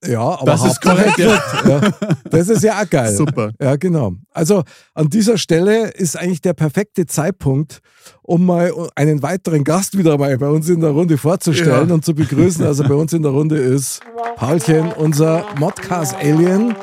Ja, 0.08 0.22
aber 0.22 0.46
Das 0.46 0.66
ist 0.66 0.82
korrekt, 0.82 1.18
ja. 1.18 1.42
ja. 1.68 1.82
Das 2.30 2.50
ist 2.50 2.64
ja 2.64 2.82
auch 2.82 2.90
geil. 2.90 3.14
Super. 3.16 3.52
Ja, 3.62 3.76
genau. 3.76 4.14
Also 4.32 4.64
an 4.94 5.10
dieser 5.10 5.38
Stelle 5.38 5.90
ist 5.92 6.18
eigentlich 6.18 6.42
der 6.42 6.54
perfekte 6.54 7.06
Zeitpunkt, 7.06 7.80
um 8.22 8.46
mal 8.46 8.72
einen 8.96 9.22
weiteren 9.22 9.64
Gast 9.64 9.98
wieder 9.98 10.18
mal 10.18 10.38
bei 10.38 10.48
uns 10.50 10.68
in 10.70 10.82
der 10.82 10.92
Runde 10.92 11.18
vorzustellen 11.18 11.90
Ja. 11.90 11.94
und 11.96 12.04
zu 12.06 12.14
begrüßen. 12.14 12.66
Also 12.66 12.84
bei 12.88 12.94
uns 12.96 13.14
in 13.14 13.22
der 13.22 13.32
Runde 13.32 13.58
ist 13.58 14.02
Paulchen, 14.36 14.92
unser 14.94 15.46
Modcast-Alien. 15.60 16.76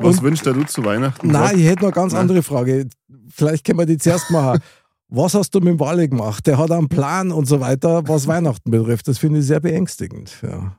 Was 0.00 0.16
Und- 0.18 0.22
wünschst 0.22 0.46
du 0.46 0.64
zu 0.64 0.84
Weihnachten? 0.84 1.28
Nein, 1.28 1.58
ich 1.58 1.64
hätte 1.66 1.76
noch 1.82 1.88
eine 1.88 1.92
ganz 1.92 2.12
Na. 2.12 2.20
andere 2.20 2.42
Frage. 2.42 2.86
Vielleicht 3.30 3.64
können 3.64 3.78
wir 3.78 3.86
die 3.86 3.98
zuerst 3.98 4.30
machen. 4.30 4.60
Was 5.08 5.34
hast 5.34 5.50
du 5.54 5.60
mit 5.60 5.68
dem 5.68 5.80
Wally 5.80 6.08
gemacht? 6.08 6.46
Der 6.46 6.58
hat 6.58 6.70
einen 6.70 6.88
Plan 6.88 7.30
und 7.30 7.46
so 7.46 7.60
weiter, 7.60 8.02
was 8.08 8.26
Weihnachten 8.26 8.70
betrifft. 8.70 9.06
Das 9.06 9.18
finde 9.18 9.40
ich 9.40 9.46
sehr 9.46 9.60
beängstigend. 9.60 10.32
Ja. 10.42 10.76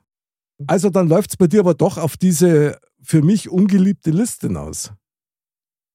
Also 0.66 0.90
dann 0.90 1.08
läuft 1.08 1.30
es 1.30 1.36
bei 1.36 1.46
dir 1.46 1.60
aber 1.60 1.74
doch 1.74 1.98
auf 1.98 2.16
diese 2.16 2.78
für 3.02 3.22
mich 3.22 3.48
ungeliebte 3.50 4.10
Liste 4.10 4.48
hinaus. 4.48 4.92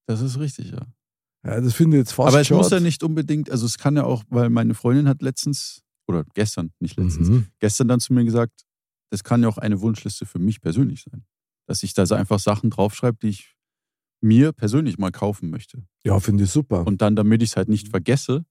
Das 0.07 0.21
ist 0.21 0.39
richtig, 0.39 0.71
ja. 0.71 0.85
Ja, 1.45 1.59
das 1.59 1.73
finde 1.73 1.97
ich 1.97 2.01
jetzt 2.01 2.13
fast 2.13 2.27
Aber 2.29 2.41
es 2.41 2.49
muss 2.49 2.69
ja 2.69 2.79
nicht 2.79 3.01
unbedingt, 3.03 3.49
also 3.49 3.65
es 3.65 3.77
kann 3.77 3.95
ja 3.95 4.03
auch, 4.03 4.23
weil 4.29 4.49
meine 4.49 4.73
Freundin 4.75 5.07
hat 5.07 5.21
letztens, 5.21 5.81
oder 6.07 6.23
gestern, 6.35 6.71
nicht 6.79 6.97
letztens, 6.97 7.29
Mhm. 7.29 7.47
gestern 7.59 7.87
dann 7.87 7.99
zu 7.99 8.13
mir 8.13 8.23
gesagt, 8.23 8.61
das 9.09 9.23
kann 9.23 9.41
ja 9.41 9.49
auch 9.49 9.57
eine 9.57 9.81
Wunschliste 9.81 10.25
für 10.25 10.39
mich 10.39 10.61
persönlich 10.61 11.03
sein. 11.09 11.25
Dass 11.67 11.83
ich 11.83 11.93
da 11.93 12.05
so 12.05 12.15
einfach 12.15 12.39
Sachen 12.39 12.69
draufschreibe, 12.69 13.17
die 13.21 13.29
ich 13.29 13.55
mir 14.21 14.51
persönlich 14.53 14.97
mal 14.99 15.11
kaufen 15.11 15.49
möchte. 15.49 15.83
Ja, 16.03 16.19
finde 16.19 16.43
ich 16.43 16.51
super. 16.51 16.85
Und 16.85 17.01
dann, 17.01 17.15
damit 17.15 17.41
ich 17.41 17.49
es 17.51 17.57
halt 17.57 17.69
nicht 17.69 17.87
vergesse, 17.87 18.45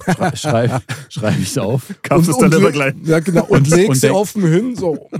schrei- 0.00 0.36
schreibe 0.36 0.82
schreib 1.08 1.38
ich 1.38 1.48
es 1.48 1.58
auf. 1.58 1.94
Kaufst 2.02 2.30
es 2.30 2.36
dann 2.38 2.46
und 2.52 2.54
immer 2.58 2.68
le- 2.68 2.72
gleich. 2.72 2.94
Ja, 3.04 3.20
genau. 3.20 3.44
Und, 3.46 3.58
Und- 3.58 3.70
legst 3.70 4.00
sie 4.00 4.10
offen 4.10 4.42
hin, 4.46 4.76
so. 4.76 5.08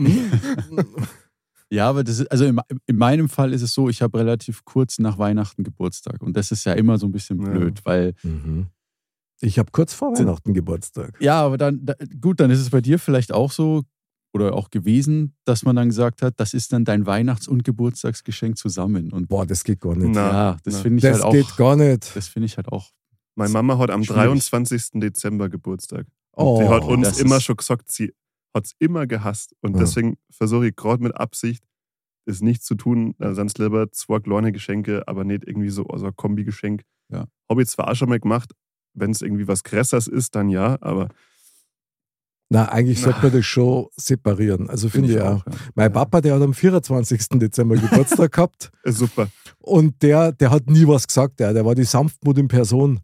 Ja, 1.70 1.88
aber 1.88 2.04
das 2.04 2.18
ist, 2.18 2.30
also 2.30 2.44
in, 2.44 2.60
in 2.86 2.96
meinem 2.98 3.30
Fall 3.30 3.54
ist 3.54 3.62
es 3.62 3.72
so, 3.72 3.88
ich 3.88 4.02
habe 4.02 4.18
relativ 4.18 4.62
kurz 4.66 4.98
nach 4.98 5.16
Weihnachten 5.16 5.64
Geburtstag. 5.64 6.22
Und 6.22 6.36
das 6.36 6.50
ist 6.52 6.64
ja 6.64 6.74
immer 6.74 6.98
so 6.98 7.06
ein 7.06 7.12
bisschen 7.12 7.40
Ja. 7.40 7.48
blöd, 7.48 7.80
weil, 7.84 8.14
Mhm. 8.22 8.66
Ich 9.44 9.58
habe 9.58 9.70
kurz 9.72 9.92
vor 9.92 10.16
Weihnachten 10.16 10.54
Geburtstag. 10.54 11.16
ja, 11.18 11.40
aber 11.42 11.56
dann, 11.58 11.84
da, 11.84 11.94
gut, 12.20 12.38
dann 12.38 12.50
ist 12.52 12.60
es 12.60 12.70
bei 12.70 12.80
dir 12.80 12.98
vielleicht 13.00 13.32
auch 13.32 13.50
so 13.50 13.82
oder 14.34 14.54
auch 14.54 14.70
gewesen, 14.70 15.34
dass 15.44 15.64
man 15.64 15.74
dann 15.74 15.88
gesagt 15.88 16.22
hat, 16.22 16.34
das 16.36 16.54
ist 16.54 16.72
dann 16.72 16.84
dein 16.84 17.06
Weihnachts- 17.06 17.48
und 17.48 17.64
Geburtstagsgeschenk 17.64 18.56
zusammen. 18.56 19.10
Und 19.12 19.28
Boah, 19.28 19.44
das 19.46 19.64
geht 19.64 19.80
gar 19.80 19.96
nicht. 19.96 20.12
Na. 20.14 20.30
ja, 20.30 20.56
das 20.62 20.80
finde 20.80 20.98
ich 20.98 21.02
das 21.02 21.14
halt 21.14 21.24
auch. 21.24 21.32
geht 21.32 21.56
gar 21.56 21.74
nicht. 21.74 22.14
Das 22.14 22.28
finde 22.28 22.46
ich 22.46 22.56
halt 22.56 22.68
auch. 22.68 22.90
Meine 23.34 23.52
Mama 23.52 23.78
hat 23.78 23.90
am 23.90 24.04
Schwierig. 24.04 24.24
23. 24.24 25.00
Dezember 25.00 25.48
Geburtstag. 25.48 26.06
Oh, 26.34 26.60
die 26.62 26.68
hat 26.68 26.84
uns 26.84 27.18
immer 27.20 27.40
schon 27.40 27.56
gesagt, 27.56 27.90
sie 27.90 28.12
hat 28.54 28.66
es 28.66 28.72
immer 28.78 29.06
gehasst. 29.06 29.54
Und 29.60 29.74
Ja. 29.74 29.80
deswegen 29.80 30.16
versuche 30.30 30.68
ich 30.68 30.76
gerade 30.76 31.02
mit 31.02 31.14
Absicht, 31.16 31.64
es 32.26 32.40
nicht 32.42 32.62
zu 32.62 32.74
tun. 32.74 33.14
Also 33.18 33.36
sonst 33.36 33.58
lieber 33.58 33.90
zwei 33.92 34.18
kleine 34.20 34.52
Geschenke, 34.52 35.02
aber 35.08 35.24
nicht 35.24 35.44
irgendwie 35.46 35.70
so 35.70 35.86
also 35.86 36.06
ein 36.06 36.16
Kombi-Geschenk. 36.16 36.82
Ja. 37.10 37.26
Habe 37.50 37.62
ich 37.62 37.68
zwar 37.68 37.88
auch 37.90 37.94
schon 37.94 38.08
mal 38.10 38.20
gemacht, 38.20 38.52
wenn 38.94 39.10
es 39.10 39.22
irgendwie 39.22 39.48
was 39.48 39.62
Größeres 39.64 40.06
ist, 40.08 40.34
dann 40.34 40.48
ja, 40.50 40.76
aber 40.82 41.08
Na, 42.50 42.66
eigentlich 42.68 43.00
sollte 43.00 43.22
man 43.22 43.32
das 43.32 43.46
schon 43.46 43.86
separieren. 43.96 44.68
Also 44.68 44.88
finde 44.90 45.12
ich 45.12 45.20
auch. 45.20 45.44
ja. 45.46 45.52
Mein 45.74 45.92
Papa, 45.92 46.20
der 46.20 46.34
hat 46.34 46.42
am 46.42 46.52
24. 46.54 47.28
Dezember 47.40 47.76
Geburtstag 47.76 48.32
gehabt 48.32 48.70
äh, 48.84 48.92
super. 48.92 49.28
und 49.58 50.02
der, 50.02 50.32
der 50.32 50.50
hat 50.50 50.68
nie 50.68 50.86
was 50.86 51.06
gesagt. 51.06 51.40
Der, 51.40 51.52
der 51.54 51.64
war 51.64 51.74
die 51.74 51.84
Sanftmut 51.84 52.36
in 52.38 52.48
Person. 52.48 53.00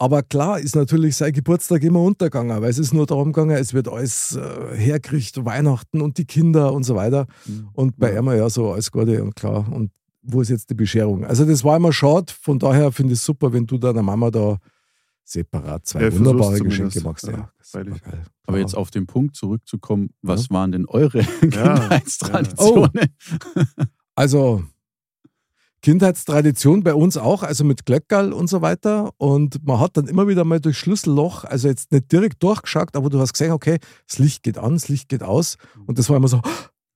Aber 0.00 0.22
klar 0.22 0.58
ist 0.58 0.74
natürlich 0.76 1.16
sein 1.16 1.30
Geburtstag 1.32 1.82
immer 1.82 2.00
untergegangen, 2.00 2.62
weil 2.62 2.70
es 2.70 2.78
ist 2.78 2.94
nur 2.94 3.04
darum 3.04 3.32
gegangen, 3.32 3.54
es 3.56 3.74
wird 3.74 3.86
alles 3.86 4.34
äh, 4.34 4.74
hergerichtet, 4.76 5.44
Weihnachten 5.44 6.00
und 6.00 6.16
die 6.16 6.24
Kinder 6.24 6.72
und 6.72 6.84
so 6.84 6.94
weiter. 6.94 7.26
Mhm. 7.44 7.68
Und 7.74 7.98
bei 7.98 8.14
Ja. 8.14 8.20
ihm 8.20 8.26
ja 8.28 8.48
so 8.48 8.72
alles 8.72 8.90
Gute 8.90 9.22
und 9.22 9.36
klar. 9.36 9.70
Und 9.70 9.90
wo 10.22 10.40
ist 10.40 10.48
jetzt 10.48 10.70
die 10.70 10.74
Bescherung? 10.74 11.24
Also 11.26 11.44
das 11.44 11.62
war 11.64 11.76
immer 11.76 11.92
schade. 11.92 12.32
Von 12.40 12.58
daher 12.58 12.92
finde 12.92 13.12
ich 13.12 13.18
es 13.18 13.24
super, 13.26 13.52
wenn 13.52 13.66
du 13.66 13.76
deiner 13.76 14.02
Mama 14.02 14.30
da 14.30 14.56
separat 15.24 15.86
zwei 15.86 16.04
Ja, 16.04 16.14
wunderbare. 16.14 16.58
Geschenke 16.60 17.00
machst. 17.02 17.26
Ja, 17.26 17.50
Ja. 17.74 17.82
Aber 18.46 18.58
jetzt 18.58 18.74
auf 18.74 18.90
den 18.90 19.06
Punkt 19.06 19.36
zurückzukommen, 19.36 20.10
was 20.22 20.48
waren 20.50 20.72
denn 20.72 20.86
eure 20.86 21.20
Ja, 21.52 21.78
Kindheitstraditionen? 21.78 22.90
Also 24.14 24.62
Kindheitstradition 25.82 26.82
bei 26.82 26.94
uns 26.94 27.16
auch, 27.16 27.42
also 27.42 27.64
mit 27.64 27.86
Glöckerl 27.86 28.32
und 28.32 28.48
so 28.48 28.62
weiter. 28.62 29.10
Und 29.18 29.64
man 29.66 29.80
hat 29.80 29.96
dann 29.96 30.06
immer 30.08 30.28
wieder 30.28 30.44
mal 30.44 30.60
durch 30.60 30.78
Schlüsselloch, 30.78 31.44
also 31.44 31.68
jetzt 31.68 31.92
nicht 31.92 32.10
direkt 32.12 32.42
durchgeschaut, 32.42 32.94
aber 32.96 33.10
du 33.10 33.18
hast 33.20 33.32
gesehen, 33.32 33.52
okay, 33.52 33.78
das 34.08 34.18
Licht 34.18 34.42
geht 34.42 34.58
an, 34.58 34.74
das 34.74 34.88
Licht 34.88 35.08
geht 35.08 35.22
aus. 35.22 35.56
Und 35.86 35.98
das 35.98 36.08
war 36.08 36.16
immer 36.16 36.28
so, 36.28 36.40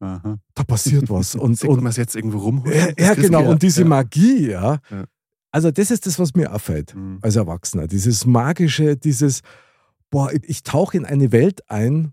Aha. 0.00 0.38
da 0.54 0.64
passiert 0.64 1.08
was. 1.10 1.34
Und, 1.34 1.58
Sieht 1.58 1.70
man 1.70 1.80
und 1.80 1.86
es 1.86 1.96
jetzt 1.96 2.14
irgendwo 2.14 2.38
rumholen? 2.38 2.74
ja, 2.98 3.06
ja, 3.06 3.14
genau. 3.14 3.50
Und 3.50 3.62
diese 3.62 3.82
Ja. 3.82 3.88
Magie, 3.88 4.50
ja. 4.50 4.78
Ja. 4.90 5.04
Also 5.50 5.70
das 5.70 5.90
ist 5.90 6.06
das, 6.06 6.18
was 6.18 6.34
mir 6.34 6.52
auffällt 6.52 6.94
Mhm. 6.94 7.18
als 7.22 7.36
Erwachsener. 7.36 7.86
Dieses 7.86 8.26
magische, 8.26 8.96
dieses, 8.96 9.40
boah, 10.10 10.30
ich 10.32 10.62
tauche 10.62 10.96
in 10.96 11.04
eine 11.04 11.32
Welt 11.32 11.62
ein, 11.70 12.12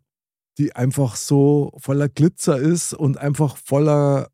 die 0.57 0.75
einfach 0.75 1.15
so 1.15 1.71
voller 1.77 2.07
Glitzer 2.09 2.57
ist 2.57 2.93
und 2.93 3.17
einfach 3.17 3.57
voller 3.57 4.27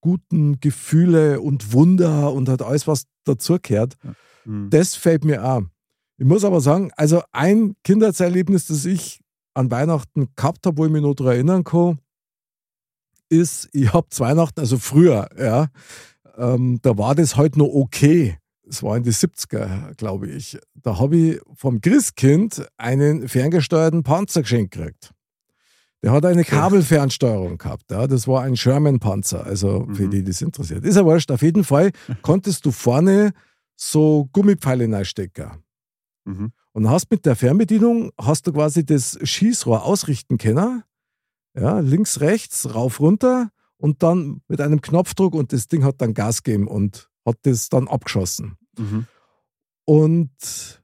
guten 0.00 0.60
Gefühle 0.60 1.40
und 1.40 1.72
Wunder 1.72 2.32
und 2.32 2.48
hat 2.48 2.62
alles, 2.62 2.86
was 2.86 3.04
dazugehört. 3.24 3.96
Mhm. 4.44 4.70
Das 4.70 4.94
fällt 4.94 5.24
mir 5.24 5.42
an. 5.42 5.70
Ich 6.18 6.26
muss 6.26 6.44
aber 6.44 6.60
sagen, 6.60 6.90
also 6.96 7.22
ein 7.32 7.76
Kindheitserlebnis, 7.82 8.66
das 8.66 8.84
ich 8.84 9.20
an 9.54 9.70
Weihnachten 9.70 10.28
gehabt 10.36 10.66
habe, 10.66 10.78
wo 10.78 10.86
ich 10.86 10.92
mich 10.92 11.02
noch 11.02 11.14
daran 11.14 11.32
erinnern 11.32 11.64
kann, 11.64 11.98
ist, 13.28 13.68
ich 13.72 13.92
habe 13.92 14.08
zu 14.10 14.24
Weihnachten, 14.24 14.60
also 14.60 14.78
früher, 14.78 15.28
ja, 15.38 15.68
ähm, 16.36 16.78
da 16.82 16.98
war 16.98 17.14
das 17.14 17.36
halt 17.36 17.56
noch 17.56 17.68
okay. 17.68 18.38
Es 18.68 18.82
war 18.82 18.96
in 18.96 19.02
die 19.02 19.12
70er, 19.12 19.94
glaube 19.96 20.28
ich. 20.28 20.58
Da 20.74 20.98
habe 20.98 21.16
ich 21.16 21.40
vom 21.54 21.80
Christkind 21.80 22.66
einen 22.76 23.28
ferngesteuerten 23.28 24.02
Panzer 24.02 24.42
geschenkt 24.42 24.72
gekriegt. 24.74 25.10
Der 26.02 26.12
hat 26.12 26.24
eine 26.24 26.44
Kabelfernsteuerung 26.44 27.58
gehabt. 27.58 27.90
Ja. 27.90 28.06
Das 28.06 28.26
war 28.26 28.42
ein 28.42 28.56
Sherman-Panzer. 28.56 29.44
Also 29.44 29.86
für 29.92 30.04
Mhm. 30.06 30.10
die, 30.10 30.24
die 30.24 30.30
es 30.30 30.40
interessiert. 30.40 30.84
Ist 30.84 30.96
ja 30.96 31.04
wurscht. 31.04 31.30
Auf 31.30 31.42
jeden 31.42 31.62
Fall 31.64 31.90
konntest 32.22 32.64
du 32.64 32.70
vorne 32.70 33.32
so 33.76 34.28
Gummipfeile 34.32 34.90
reinstecken. 34.90 35.62
Mhm. 36.24 36.52
Und 36.72 36.88
hast 36.88 37.10
mit 37.10 37.26
der 37.26 37.36
Fernbedienung 37.36 38.12
hast 38.18 38.46
du 38.46 38.52
quasi 38.52 38.84
das 38.84 39.18
Schießrohr 39.22 39.84
ausrichten 39.84 40.38
können. 40.38 40.84
Ja, 41.54 41.80
links, 41.80 42.20
rechts, 42.20 42.74
rauf, 42.74 43.00
runter 43.00 43.50
und 43.76 44.02
dann 44.02 44.40
mit 44.48 44.60
einem 44.60 44.80
Knopfdruck 44.80 45.34
und 45.34 45.52
das 45.52 45.66
Ding 45.68 45.82
hat 45.84 46.00
dann 46.00 46.14
Gas 46.14 46.42
gegeben 46.44 46.68
und 46.68 47.10
hat 47.26 47.36
das 47.42 47.68
dann 47.68 47.88
abgeschossen. 47.88 48.56
Mhm. 48.78 49.06
Und 49.84 50.79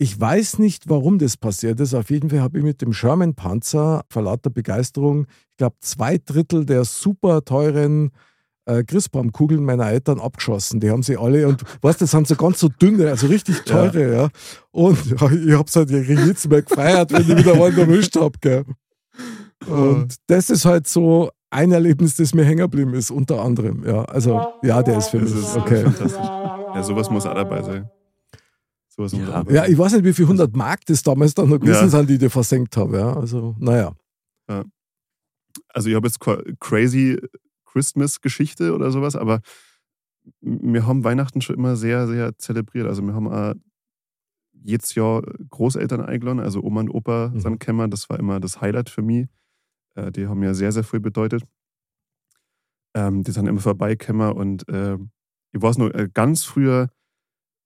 Ich 0.00 0.18
weiß 0.18 0.60
nicht, 0.60 0.88
warum 0.88 1.18
das 1.18 1.36
passiert 1.36 1.80
ist. 1.80 1.92
Auf 1.92 2.10
jeden 2.10 2.30
Fall 2.30 2.40
habe 2.40 2.58
ich 2.58 2.64
mit 2.64 2.80
dem 2.82 2.92
Sherman-Panzer 2.92 4.04
vor 4.08 4.22
lauter 4.22 4.48
Begeisterung, 4.48 5.26
ich 5.50 5.56
glaube, 5.56 5.76
zwei 5.80 6.18
Drittel 6.18 6.64
der 6.64 6.84
super 6.84 7.44
teuren 7.44 8.12
äh, 8.66 8.84
Christbaumkugeln 8.84 9.64
meiner 9.64 9.90
Eltern 9.90 10.20
abgeschossen. 10.20 10.78
Die 10.78 10.90
haben 10.90 11.02
sie 11.02 11.16
alle, 11.16 11.48
und 11.48 11.62
weißt 11.82 12.00
das 12.00 12.12
sind 12.12 12.28
so 12.28 12.36
ganz 12.36 12.60
so 12.60 12.68
dünne, 12.68 13.08
also 13.08 13.26
richtig 13.26 13.64
teure, 13.64 14.12
ja. 14.14 14.28
Und 14.70 15.04
ja, 15.06 15.30
ich 15.32 15.52
habe 15.54 15.64
es 15.66 15.74
halt 15.74 15.90
jedes 15.90 16.48
Mal 16.48 16.62
gefeiert, 16.62 17.12
wenn 17.12 17.22
ich 17.22 17.36
wieder 17.36 17.54
einen 17.54 17.78
erwischt 17.78 18.16
habe. 18.16 18.64
Und 19.66 20.14
das 20.28 20.48
ist 20.50 20.64
halt 20.64 20.86
so 20.86 21.30
ein 21.50 21.72
Erlebnis, 21.72 22.14
das 22.14 22.32
mir 22.32 22.44
hängen 22.44 22.60
geblieben 22.60 22.94
ist, 22.94 23.10
unter 23.10 23.42
anderem. 23.42 23.84
Ja, 23.84 24.04
also, 24.04 24.40
ja, 24.62 24.82
der 24.82 24.98
ist 24.98 25.08
für 25.08 25.18
mich. 25.18 25.34
okay. 25.56 25.82
fantastisch. 25.82 26.26
Ja, 26.74 26.82
sowas 26.84 27.10
muss 27.10 27.26
auch 27.26 27.34
dabei 27.34 27.62
sein. 27.62 27.90
Sowas 28.98 29.12
Ja. 29.12 29.44
Ja, 29.48 29.66
ich 29.66 29.78
weiß 29.78 29.92
nicht, 29.92 30.04
wie 30.04 30.12
viel 30.12 30.26
100 30.26 30.56
Mark 30.56 30.84
das 30.86 31.02
damals 31.04 31.32
dann 31.34 31.48
noch 31.48 31.60
gewesen 31.60 31.84
Ja. 31.84 31.88
sind, 31.88 32.10
die 32.10 32.14
ich 32.14 32.18
da 32.20 32.28
versenkt 32.28 32.76
habe. 32.76 32.98
Ja, 32.98 33.16
also, 33.16 33.54
naja. 33.58 33.92
Also 35.72 35.88
ich 35.88 35.94
habe 35.94 36.06
jetzt 36.08 36.18
crazy 36.60 37.18
Christmas-Geschichte 37.66 38.74
oder 38.74 38.90
sowas, 38.90 39.14
aber 39.16 39.40
wir 40.40 40.86
haben 40.86 41.04
Weihnachten 41.04 41.40
schon 41.40 41.56
immer 41.56 41.76
sehr, 41.76 42.06
sehr 42.08 42.36
zelebriert. 42.38 42.86
Also 42.86 43.02
wir 43.02 43.14
haben 43.14 43.28
auch 43.28 43.54
jedes 44.52 44.94
Jahr 44.96 45.22
Großeltern 45.50 46.00
eingeladen, 46.00 46.40
also 46.40 46.60
Oma 46.62 46.80
und 46.80 46.90
Opa 46.90 47.28
Mhm. 47.32 47.40
sind 47.40 47.60
gekommen. 47.60 47.90
Das 47.90 48.08
war 48.10 48.18
immer 48.18 48.40
das 48.40 48.60
Highlight 48.60 48.90
für 48.90 49.02
mich. 49.02 49.28
Äh, 49.94 50.10
Die 50.10 50.26
haben 50.26 50.40
mir 50.40 50.54
sehr, 50.54 50.72
sehr 50.72 50.84
viel 50.84 51.00
bedeutet. 51.00 51.44
Ähm, 52.94 53.22
Die 53.22 53.30
sind 53.30 53.46
immer 53.46 53.60
vorbeigekommen 53.60 54.32
und 54.32 54.68
äh, 54.68 54.96
ich 55.52 55.62
weiß 55.62 55.78
äh, 55.78 56.08
ganz 56.12 56.44
früher 56.44 56.90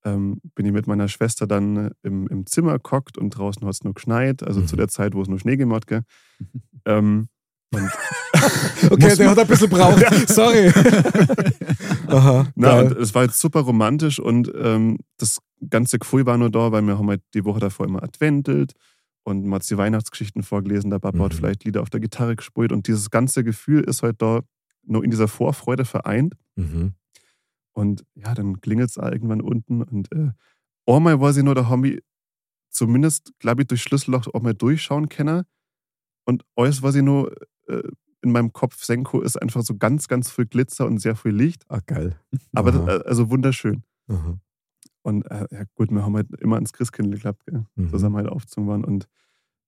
ähm, 0.05 0.41
bin 0.55 0.67
ich 0.67 0.73
mit 0.73 0.87
meiner 0.87 1.09
Schwester 1.09 1.47
dann 1.47 1.77
äh, 1.77 1.91
im, 2.03 2.27
im 2.29 2.47
Zimmer 2.47 2.79
gehockt 2.79 3.19
und 3.19 3.31
draußen 3.31 3.65
hat 3.67 3.75
es 3.75 3.85
nur 3.85 3.95
geschneit, 3.95 4.43
also 4.43 4.61
Mhm. 4.61 4.67
zu 4.67 4.77
der 4.77 4.89
Zeit, 4.89 5.15
wo 5.15 5.23
es 5.23 5.29
nur 5.29 5.39
Schnee 5.39 5.57
gemacht 5.57 5.87
gell? 5.87 6.03
ähm, 6.87 7.29
und 7.75 7.91
Okay, 8.91 9.15
der 9.17 9.31
hat 9.31 9.39
ein 9.39 9.47
bisschen 9.47 9.71
braucht. 9.71 10.05
Sorry. 10.29 10.71
Aha. 12.09 12.47
Na, 12.55 12.81
und 12.81 12.93
es 12.99 13.15
war 13.15 13.23
jetzt 13.25 13.39
super 13.41 13.61
romantisch 13.61 14.19
und 14.19 14.51
ähm, 14.55 14.99
das 15.19 15.39
ganze 15.71 15.99
Gefühl 15.99 16.27
war 16.27 16.37
nur 16.39 16.51
da, 16.51 16.73
weil 16.73 16.83
wir 16.83 16.99
haben 16.99 17.09
halt 17.09 17.23
die 17.35 17.45
Woche 17.45 17.61
davor 17.61 17.87
immer 17.87 18.03
adventelt 18.03 18.73
und 19.25 19.45
man 19.45 19.61
hat 19.61 19.71
die 19.71 19.77
Weihnachtsgeschichten 19.79 20.43
vorgelesen, 20.43 20.91
der 20.91 20.99
Papa 20.99 21.19
hat 21.21 21.33
Mhm. 21.33 21.37
vielleicht 21.37 21.65
Lieder 21.65 21.83
auf 21.83 21.91
der 21.91 22.01
Gitarre 22.01 22.37
gespielt 22.37 22.73
und 22.73 22.87
dieses 22.89 23.11
ganze 23.11 23.45
Gefühl 23.45 23.83
ist 23.85 24.03
halt 24.03 24.21
da 24.21 24.41
nur 24.85 25.05
in 25.05 25.11
dieser 25.11 25.29
Vorfreude 25.29 25.85
vereint 25.85 26.35
Mhm. 26.57 26.93
Und 27.73 28.05
ja, 28.15 28.35
dann 28.35 28.61
klingelt 28.61 28.91
es 28.91 28.97
irgendwann 28.97 29.41
unten 29.41 29.83
und 29.83 30.11
äh, 30.13 30.31
einmal 30.87 31.21
war 31.21 31.33
sie 31.33 31.43
nur, 31.43 31.55
haben 31.69 31.83
wir 31.85 32.01
zumindest, 32.71 33.33
glaube 33.39 33.63
ich, 33.63 33.69
durch 33.69 33.83
Schlüsselloch 33.83 34.29
auch 34.33 34.43
mal 34.43 34.55
durchschauen 34.55 35.09
können 35.09 35.45
und 36.27 36.45
alles, 36.57 36.83
was 36.83 36.95
ich 36.95 37.03
nur 37.03 37.35
äh, 37.69 37.83
in 38.23 38.31
meinem 38.33 38.53
Kopf 38.53 38.83
senko, 38.85 39.21
ist 39.21 39.41
einfach 39.41 39.63
so 39.63 39.77
ganz, 39.77 40.07
ganz 40.09 40.31
viel 40.31 40.47
Glitzer 40.47 40.87
und 40.87 40.99
sehr 40.99 41.17
viel 41.17 41.33
Licht, 41.33 41.65
Ah, 41.69 41.81
geil. 41.85 42.19
aber 42.55 42.71
das, 42.73 43.03
also 43.03 43.31
wunderschön. 43.31 43.83
Aha. 44.09 44.39
Und 45.03 45.23
äh, 45.31 45.47
ja 45.51 45.65
gut, 45.75 45.91
wir 45.91 46.05
haben 46.05 46.15
halt 46.15 46.29
immer 46.41 46.55
ans 46.57 46.73
Christkind 46.73 47.13
geklappt, 47.13 47.45
gell? 47.47 47.65
Mhm. 47.75 47.89
zusammen 47.91 48.17
halt 48.17 48.29
aufgezogen 48.29 48.69
waren. 48.69 48.85
Und 48.85 49.09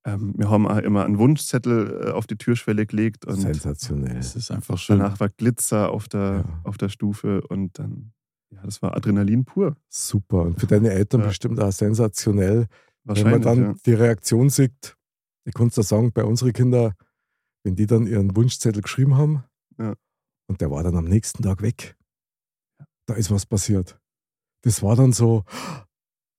wir 0.04 0.50
haben 0.50 0.66
auch 0.68 0.76
immer 0.78 1.04
einen 1.04 1.18
Wunschzettel 1.18 2.08
äh, 2.08 2.10
auf 2.10 2.26
die 2.26 2.36
Türschwelle 2.36 2.84
gelegt 2.86 3.24
und 3.24 3.36
Sensationell. 3.36 4.16
Das 4.16 4.36
ist 4.36 4.50
einfach 4.50 4.76
schön. 4.76 4.98
danach 4.98 5.18
war 5.18 5.30
Glitzer 5.30 5.90
auf 5.90 6.08
der, 6.08 6.44
Ja. 6.46 6.60
auf 6.64 6.76
der 6.76 6.90
Stufe 6.90 7.40
und 7.48 7.78
dann, 7.78 8.12
ja, 8.50 8.60
das 8.62 8.82
war 8.82 8.94
Adrenalin 8.94 9.44
pur. 9.46 9.76
Super. 9.88 10.42
Und 10.42 10.60
für 10.60 10.66
deine 10.66 10.90
Eltern 10.90 11.22
Ja. 11.22 11.28
bestimmt 11.28 11.58
auch 11.58 11.72
sensationell. 11.72 12.66
Wenn 13.04 13.30
man 13.30 13.42
dann 13.42 13.62
ja. 13.62 13.74
die 13.86 13.94
Reaktion 13.94 14.50
sieht, 14.50 14.96
ich 15.46 15.54
kann 15.54 15.68
es 15.68 15.74
sagen, 15.74 16.12
bei 16.12 16.24
unseren 16.24 16.52
Kindern, 16.52 16.92
wenn 17.64 17.74
die 17.76 17.86
dann 17.86 18.06
ihren 18.06 18.34
Wunschzettel 18.36 18.82
geschrieben 18.82 19.16
haben 19.16 19.44
und 20.48 20.60
der 20.60 20.70
war 20.70 20.82
dann 20.82 20.96
am 20.96 21.04
nächsten 21.06 21.42
Tag 21.42 21.62
weg, 21.62 21.96
da 23.06 23.14
ist 23.14 23.30
was 23.30 23.46
passiert. 23.46 23.98
Das 24.62 24.82
war 24.82 24.96
dann 24.96 25.12
so, 25.12 25.44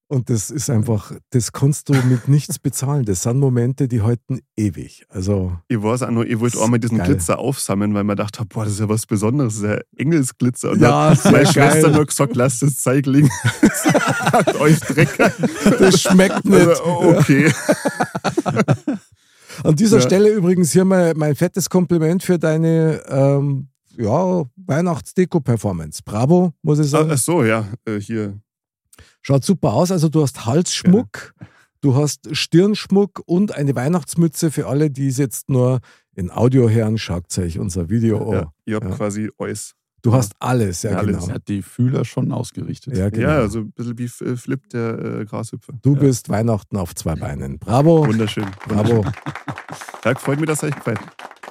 und 0.07 0.29
das 0.29 0.51
ist 0.51 0.69
einfach, 0.69 1.11
das 1.31 1.51
kannst 1.51 1.89
du 1.89 1.93
mit 1.93 2.27
nichts 2.27 2.59
bezahlen. 2.59 3.05
Das 3.05 3.23
sind 3.23 3.39
Momente, 3.39 3.87
die 3.87 4.01
halten 4.01 4.39
ewig. 4.55 5.05
Also, 5.09 5.57
Ich 5.67 5.81
weiß 5.81 6.03
auch 6.03 6.11
nur, 6.11 6.25
ich 6.27 6.39
wollte 6.39 6.59
auch 6.59 6.67
mal 6.67 6.77
diesen 6.77 6.97
geil. 6.99 7.07
Glitzer 7.07 7.39
aufsammeln, 7.39 7.93
weil 7.93 8.03
man 8.03 8.15
dachte, 8.15 8.45
boah, 8.45 8.65
das 8.65 8.73
ist 8.73 8.79
ja 8.81 8.89
was 8.89 9.05
Besonderes, 9.05 9.59
das 9.59 9.63
ist 9.63 9.69
ja 9.69 9.79
Engelsglitzer. 9.97 10.71
Und 10.71 10.81
Ja, 10.81 11.09
hat 11.11 11.25
meine 11.31 11.45
Schwester 11.47 11.81
geil. 11.83 11.91
nur 11.93 12.05
gesagt, 12.05 12.35
lasst 12.35 12.61
das 12.61 12.75
Zeug 12.77 13.05
liegen. 13.07 13.29
Sagt 14.31 14.55
euch 14.59 14.79
Drecker. 14.81 15.31
das 15.79 16.01
schmeckt 16.01 16.45
nicht. 16.45 16.67
Also, 16.67 16.83
okay. 16.83 17.51
An 19.63 19.75
dieser 19.75 19.97
Ja. 19.97 20.03
Stelle 20.03 20.29
übrigens 20.29 20.71
hier 20.71 20.85
mal 20.85 21.13
mein 21.15 21.35
fettes 21.35 21.69
Kompliment 21.69 22.23
für 22.23 22.37
deine 22.37 23.01
ähm, 23.07 23.69
ja, 23.97 24.43
Weihnachtsdeko-Performance. 24.57 26.01
Bravo, 26.03 26.53
muss 26.61 26.79
ich 26.79 26.89
sagen. 26.89 27.09
Ach 27.11 27.17
so, 27.17 27.43
ja, 27.43 27.65
äh, 27.85 27.99
hier. 27.99 28.37
Schaut 29.27 29.43
super 29.43 29.73
aus. 29.73 29.91
Also 29.91 30.07
du 30.07 30.21
hast 30.21 30.45
Halsschmuck, 30.45 31.33
du 31.81 31.95
hast 31.95 32.35
Stirnschmuck 32.35 33.23
und 33.25 33.55
eine 33.55 33.75
Weihnachtsmütze 33.75 34.51
für 34.51 34.67
alle, 34.67 34.91
die 34.91 35.07
es 35.07 35.17
jetzt 35.17 35.49
nur 35.49 35.79
in 36.13 36.29
Audio 36.29 36.69
hören. 36.69 36.99
Schaut 36.99 37.35
euch 37.39 37.57
unser 37.57 37.89
Video 37.89 38.19
an. 38.29 38.31
Ja, 38.33 38.51
ihr 38.67 38.75
habt 38.75 38.85
Ja. 38.85 38.91
quasi 38.95 39.31
alles. 39.39 39.73
Du 40.03 40.13
hast 40.13 40.33
alles, 40.39 40.83
ja, 40.83 40.91
Ja, 40.91 40.97
alles. 40.99 41.15
genau. 41.17 41.27
Er 41.29 41.33
hat 41.33 41.47
die 41.47 41.63
Fühler 41.63 42.05
schon 42.05 42.31
ausgerichtet. 42.31 42.95
Ja, 42.95 43.09
genau. 43.09 43.27
Ja, 43.27 43.37
also 43.39 43.61
ein 43.61 43.71
bisschen 43.71 43.97
wie 43.97 44.03
äh, 44.25 44.35
Flip, 44.35 44.69
der 44.69 44.99
äh, 45.21 45.25
Grashüpfer. 45.25 45.73
Du 45.81 45.95
ja. 45.95 46.01
bist 46.01 46.29
Weihnachten 46.29 46.77
auf 46.77 46.93
zwei 46.93 47.15
Beinen. 47.15 47.57
Bravo, 47.57 48.05
Wunderschön. 48.05 48.45
bravo. 48.67 49.03
Ja, 50.03 50.13
gefreut 50.13 50.39
mir, 50.39 50.45
dass 50.45 50.63
euch 50.63 50.75
gefällt. 50.75 50.99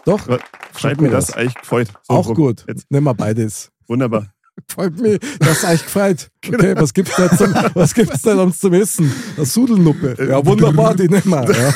Doch, 0.05 0.29
Schreibt 0.77 1.01
mir, 1.01 1.11
dass 1.11 1.31
aus. 1.33 1.39
euch 1.39 1.55
gefällt. 1.57 1.89
So 2.05 2.15
auch 2.15 2.29
rum. 2.29 2.37
gut. 2.37 2.65
Jetzt. 2.69 2.89
Nehmen 2.89 3.07
wir 3.09 3.15
beides. 3.15 3.73
Wunderbar. 3.89 4.29
Freut 4.69 4.99
mich, 5.01 5.19
dass 5.41 5.59
es 5.59 5.65
euch 5.65 5.83
gefreut. 5.85 6.31
Okay, 6.47 6.75
was 6.77 6.95
gibt's 6.95 7.17
da 7.17 7.29
zum, 7.37 7.53
was 7.75 7.93
gibt's 7.95 8.23
denn 8.23 8.39
uns 8.39 8.61
zum 8.61 8.73
Essen? 8.73 9.13
Eine 9.37 9.45
Sudelnuppe. 9.47 10.17
Äh, 10.19 10.29
Ja, 10.31 10.45
wunderbar, 10.47 10.95
die 10.95 11.09
nehmen 11.09 11.25
wir. 11.27 11.51
Ja. 11.53 11.75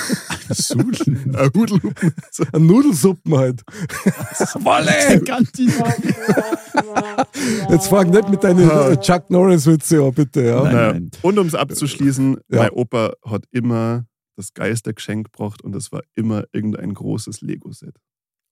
Sudeln. 0.54 1.34
Ein 1.36 1.50
Hudelhupen. 1.54 2.14
So. 2.30 2.44
Eine 2.52 2.64
Nudelsuppen 2.64 3.36
halt. 3.36 3.62
Wolle! 4.60 5.22
Jetzt 7.70 7.88
fang 7.88 8.10
nicht 8.10 8.28
mit 8.28 8.44
deinen 8.44 8.68
äh, 8.70 8.96
Chuck 9.00 9.30
Norris-Witze 9.30 10.02
an, 10.02 10.12
bitte. 10.12 10.42
Ja. 10.44 10.62
Nein. 10.62 10.72
Naja. 10.72 11.00
Und 11.22 11.38
um 11.38 11.46
es 11.46 11.54
abzuschließen, 11.54 12.36
Ja. 12.48 12.62
mein 12.62 12.70
Opa 12.70 13.12
hat 13.24 13.44
immer 13.50 14.04
das 14.36 14.54
geilste 14.54 14.94
Geschenk 14.94 15.32
gebracht 15.32 15.62
und 15.62 15.74
es 15.74 15.90
war 15.92 16.02
immer 16.14 16.44
irgendein 16.52 16.94
großes 16.94 17.40
Lego-Set. 17.40 17.96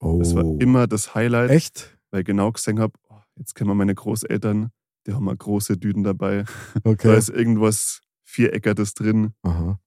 Oh. 0.01 0.19
Das 0.19 0.35
war 0.35 0.45
immer 0.61 0.87
das 0.87 1.15
Highlight, 1.15 1.51
Echt? 1.51 1.97
weil 2.11 2.21
ich 2.21 2.27
genau 2.27 2.51
gesehen 2.53 2.81
habe, 2.81 2.93
oh, 3.06 3.06
jetzt 3.39 3.55
kennen 3.55 3.71
wir 3.71 3.75
meine 3.75 3.95
Großeltern, 3.95 4.71
die 5.07 5.13
haben 5.13 5.25
mal 5.25 5.37
große 5.37 5.77
Düden 5.79 6.03
dabei. 6.03 6.45
Da 6.85 6.91
Okay. 6.91 7.17
ist 7.17 7.29
irgendwas 7.29 8.01
Viereckertes 8.25 8.95
drin 8.95 9.33
Aha. 9.43 9.79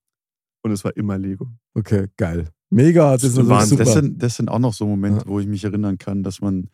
und 0.64 0.72
es 0.72 0.84
war 0.84 0.96
immer 0.96 1.18
Lego. 1.18 1.48
Okay, 1.74 2.08
geil. 2.18 2.50
Mega, 2.72 3.14
das 3.14 3.24
ist 3.24 3.36
natürlich 3.36 3.50
Wahnsinn. 3.50 3.78
super. 3.80 3.84
Das 3.86 3.94
sind, 3.94 4.24
das 4.24 4.36
sind 4.36 4.50
auch 4.50 4.60
noch 4.60 4.74
so 4.74 4.86
Momente, 4.88 5.26
Ja. 5.26 5.28
wo 5.28 5.40
ich 5.40 5.48
mich 5.48 5.64
erinnern 5.64 5.98
kann, 5.98 6.24
dass 6.24 6.40
man, 6.42 6.70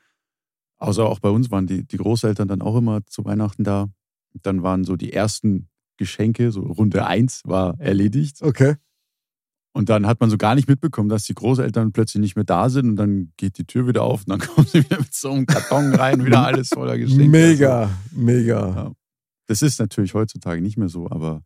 außer 0.77 1.05
auch 1.05 1.19
bei 1.19 1.29
uns 1.29 1.49
waren 1.51 1.67
die, 1.67 1.85
die 1.87 1.97
Großeltern 1.97 2.47
dann 2.47 2.61
auch 2.61 2.75
immer 2.77 3.05
zu 3.05 3.23
Weihnachten 3.25 3.63
da. 3.63 3.87
Dann 4.41 4.61
waren 4.63 4.83
so 4.83 4.97
die 4.97 5.13
ersten 5.13 5.69
Geschenke, 5.97 6.51
so 6.51 6.61
Runde 6.61 7.05
eins 7.07 7.41
war 7.45 7.79
erledigt. 7.79 8.41
okay. 8.41 8.75
Und 9.75 9.89
dann 9.89 10.07
hat 10.07 10.21
man 10.21 10.29
so 10.29 10.37
gar 10.37 10.55
nicht 10.55 10.69
mitbekommen, 10.69 11.09
dass 11.09 11.23
die 11.25 11.33
Großeltern 11.33 11.91
plötzlich 11.91 12.21
nicht 12.21 12.37
mehr 12.37 12.45
da 12.45 12.69
sind 12.69 12.87
und 12.91 12.95
dann 12.95 13.33
geht 13.35 13.57
die 13.57 13.65
Tür 13.65 13.87
wieder 13.87 14.03
auf 14.03 14.21
und 14.21 14.29
dann 14.29 14.39
kommen 14.47 14.65
sie 14.65 14.83
wieder 14.85 14.99
mit 14.99 15.13
so 15.13 15.31
einem 15.31 15.45
Karton 15.45 15.93
rein, 15.93 16.23
wieder 16.25 16.45
alles 16.45 16.69
voller 16.69 16.97
Geschenke. 16.97 17.23
Also, 17.25 17.31
Mega, 17.31 17.89
mega. 18.11 18.67
Ja. 18.75 18.91
das 19.47 19.61
ist 19.61 19.77
natürlich 19.79 20.13
heutzutage 20.13 20.61
nicht 20.61 20.77
mehr 20.77 20.87
so, 20.87 21.11
aber 21.11 21.43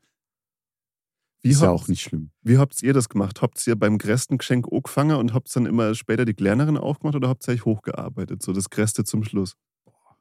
Wie 1.41 1.49
ist 1.49 1.61
ja 1.61 1.69
habt- 1.69 1.81
auch 1.81 1.87
nicht 1.87 2.01
schlimm. 2.01 2.29
Wie 2.43 2.59
habt 2.59 2.83
ihr 2.83 2.93
das 2.93 3.09
gemacht? 3.09 3.41
Habt 3.41 3.65
ihr 3.65 3.75
beim 3.75 3.97
größten 3.97 4.37
Geschenk 4.37 4.67
auch 4.71 4.81
gefangen 4.83 5.17
und 5.17 5.33
habt 5.33 5.53
dann 5.55 5.65
immer 5.65 5.95
später 5.95 6.23
die 6.25 6.35
kleineren 6.35 6.77
aufgemacht 6.77 7.15
oder 7.15 7.29
habt 7.29 7.47
ihr 7.47 7.53
euch 7.55 7.65
hochgearbeitet? 7.65 8.43
So 8.43 8.53
das 8.53 8.69
Größte 8.69 9.05
zum 9.05 9.23
Schluss. 9.23 9.55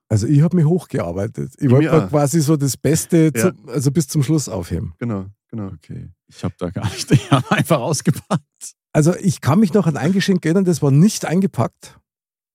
Also 0.09 0.27
ich 0.27 0.41
habe 0.41 0.57
mich 0.57 0.65
hochgearbeitet. 0.65 1.53
Ich 1.59 1.65
Ich 1.65 1.71
wollte 1.71 2.07
quasi 2.09 2.41
so 2.41 2.57
das 2.57 2.79
Beste 2.79 3.31
Ja. 3.37 3.53
zum, 3.53 3.69
also 3.69 3.91
bis 3.93 4.09
zum 4.09 4.23
Schluss 4.23 4.49
aufheben. 4.49 4.95
Genau, 4.99 5.27
genau. 5.49 5.69
Okay. 5.69 6.11
Ich 6.27 6.45
habe 6.45 6.55
da 6.59 6.71
gar 6.71 6.89
nicht, 6.91 7.11
ich 7.11 7.31
habe 7.31 7.51
einfach 7.51 7.81
ausgepackt. 7.81 8.75
Also 8.93 9.15
ich 9.15 9.41
kann 9.41 9.61
mich 9.61 9.75
noch 9.75 9.87
an 9.87 9.97
ein 9.97 10.13
Geschenk 10.13 10.45
erinnern, 10.45 10.65
das 10.65 10.83
war 10.83 10.91
nicht 10.91 11.25
eingepackt. 11.25 12.01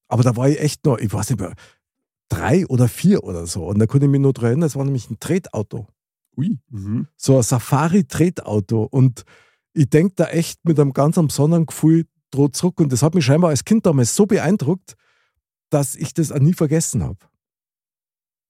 Aber 0.07 0.23
da 0.23 0.35
war 0.35 0.49
ich 0.49 0.59
echt 0.59 0.85
noch, 0.85 0.97
ich 0.97 1.11
weiß 1.11 1.29
nicht 1.29 1.39
mehr, 1.39 1.53
drei 2.29 2.65
oder 2.67 2.87
vier 2.87 3.23
oder 3.23 3.47
so. 3.47 3.65
Und 3.65 3.79
da 3.79 3.87
konnte 3.87 4.05
ich 4.05 4.11
mich 4.11 4.21
nur 4.21 4.33
dran 4.33 4.45
erinnern, 4.45 4.61
das 4.61 4.75
war 4.75 4.85
nämlich 4.85 5.09
ein 5.09 5.19
Tretauto. 5.19 5.87
Ui. 6.37 6.59
Mhm. 6.69 7.07
So 7.15 7.37
ein 7.37 7.43
Safari-Tretauto. 7.43 8.83
Und 8.83 9.23
ich 9.73 9.89
denke 9.89 10.13
da 10.15 10.25
echt 10.25 10.65
mit 10.65 10.79
einem 10.79 10.93
ganz 10.93 11.15
besonderen 11.15 11.65
Gefühl 11.65 12.05
dran 12.31 12.53
zurück. 12.53 12.79
Und 12.79 12.91
das 12.91 13.03
hat 13.03 13.15
mich 13.15 13.25
scheinbar 13.25 13.51
als 13.51 13.65
Kind 13.65 13.85
damals 13.85 14.15
so 14.15 14.25
beeindruckt, 14.25 14.95
dass 15.69 15.95
ich 15.95 16.13
das 16.13 16.31
auch 16.31 16.39
nie 16.39 16.53
vergessen 16.53 17.03
habe. 17.03 17.19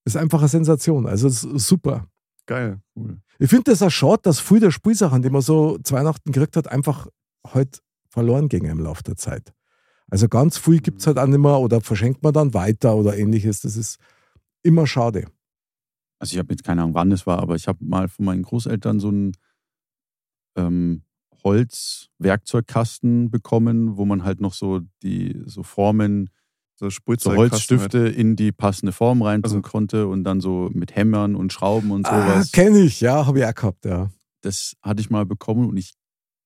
Das 0.03 0.15
ist 0.15 0.21
einfach 0.21 0.39
eine 0.39 0.49
Sensation. 0.49 1.05
Also 1.05 1.29
super. 1.29 2.07
Geil. 2.45 2.81
Cool. 2.95 3.21
Ich 3.39 3.49
finde 3.49 3.71
das 3.71 3.81
auch 3.81 3.89
schade, 3.89 4.21
dass 4.23 4.39
viele 4.39 4.61
der 4.61 4.71
Spielsachen, 4.71 5.21
die 5.21 5.29
man 5.29 5.41
so 5.41 5.77
zu 5.79 5.93
Weihnachten 5.93 6.31
gekriegt 6.31 6.57
hat, 6.57 6.67
einfach 6.67 7.07
halt 7.45 7.81
verloren 8.09 8.49
gingen 8.49 8.71
im 8.71 8.79
Laufe 8.79 9.03
der 9.03 9.15
Zeit. 9.15 9.53
Also 10.09 10.27
ganz 10.27 10.57
viel 10.57 10.79
gibt 10.79 10.99
es 10.99 11.07
halt 11.07 11.17
auch 11.17 11.25
nicht 11.25 11.39
mehr 11.39 11.57
oder 11.57 11.81
verschenkt 11.81 12.21
man 12.21 12.33
dann 12.33 12.53
weiter 12.53 12.95
oder 12.95 13.17
ähnliches. 13.17 13.61
Das 13.61 13.77
ist 13.77 13.97
immer 14.61 14.85
schade. 14.85 15.27
Also 16.19 16.33
ich 16.33 16.39
habe 16.39 16.53
jetzt 16.53 16.63
keine 16.63 16.81
Ahnung, 16.81 16.93
wann 16.93 17.11
es 17.11 17.25
war, 17.25 17.39
aber 17.39 17.55
ich 17.55 17.67
habe 17.67 17.83
mal 17.83 18.07
von 18.07 18.25
meinen 18.25 18.43
Großeltern 18.43 18.99
so 18.99 19.07
einen 19.09 19.31
ähm, 20.55 21.03
Holzwerkzeugkasten 21.43 23.29
bekommen, 23.31 23.97
wo 23.97 24.05
man 24.05 24.23
halt 24.23 24.39
noch 24.39 24.53
so 24.53 24.81
die 25.01 25.41
so 25.45 25.63
Formen, 25.63 26.29
So 26.91 27.31
so. 27.31 27.37
Holzstifte 27.37 27.99
in 27.99 28.35
die 28.35 28.51
passende 28.51 28.91
Form 28.91 29.21
reintun 29.21 29.51
Also- 29.51 29.61
konnte 29.61 30.07
und 30.07 30.23
dann 30.23 30.41
so 30.41 30.69
mit 30.73 30.95
Hämmern 30.95 31.35
und 31.35 31.51
Schrauben 31.53 31.91
und 31.91 32.05
Ah, 32.07 32.33
sowas. 32.33 32.51
kenne 32.51 32.79
ich, 32.79 33.01
ja, 33.01 33.25
habe 33.25 33.39
ich 33.39 33.45
auch 33.45 33.53
gehabt, 33.55 33.85
ja. 33.85 34.09
das 34.41 34.75
hatte 34.81 35.01
ich 35.01 35.09
mal 35.09 35.25
bekommen 35.25 35.67
und 35.69 35.77
ich 35.77 35.93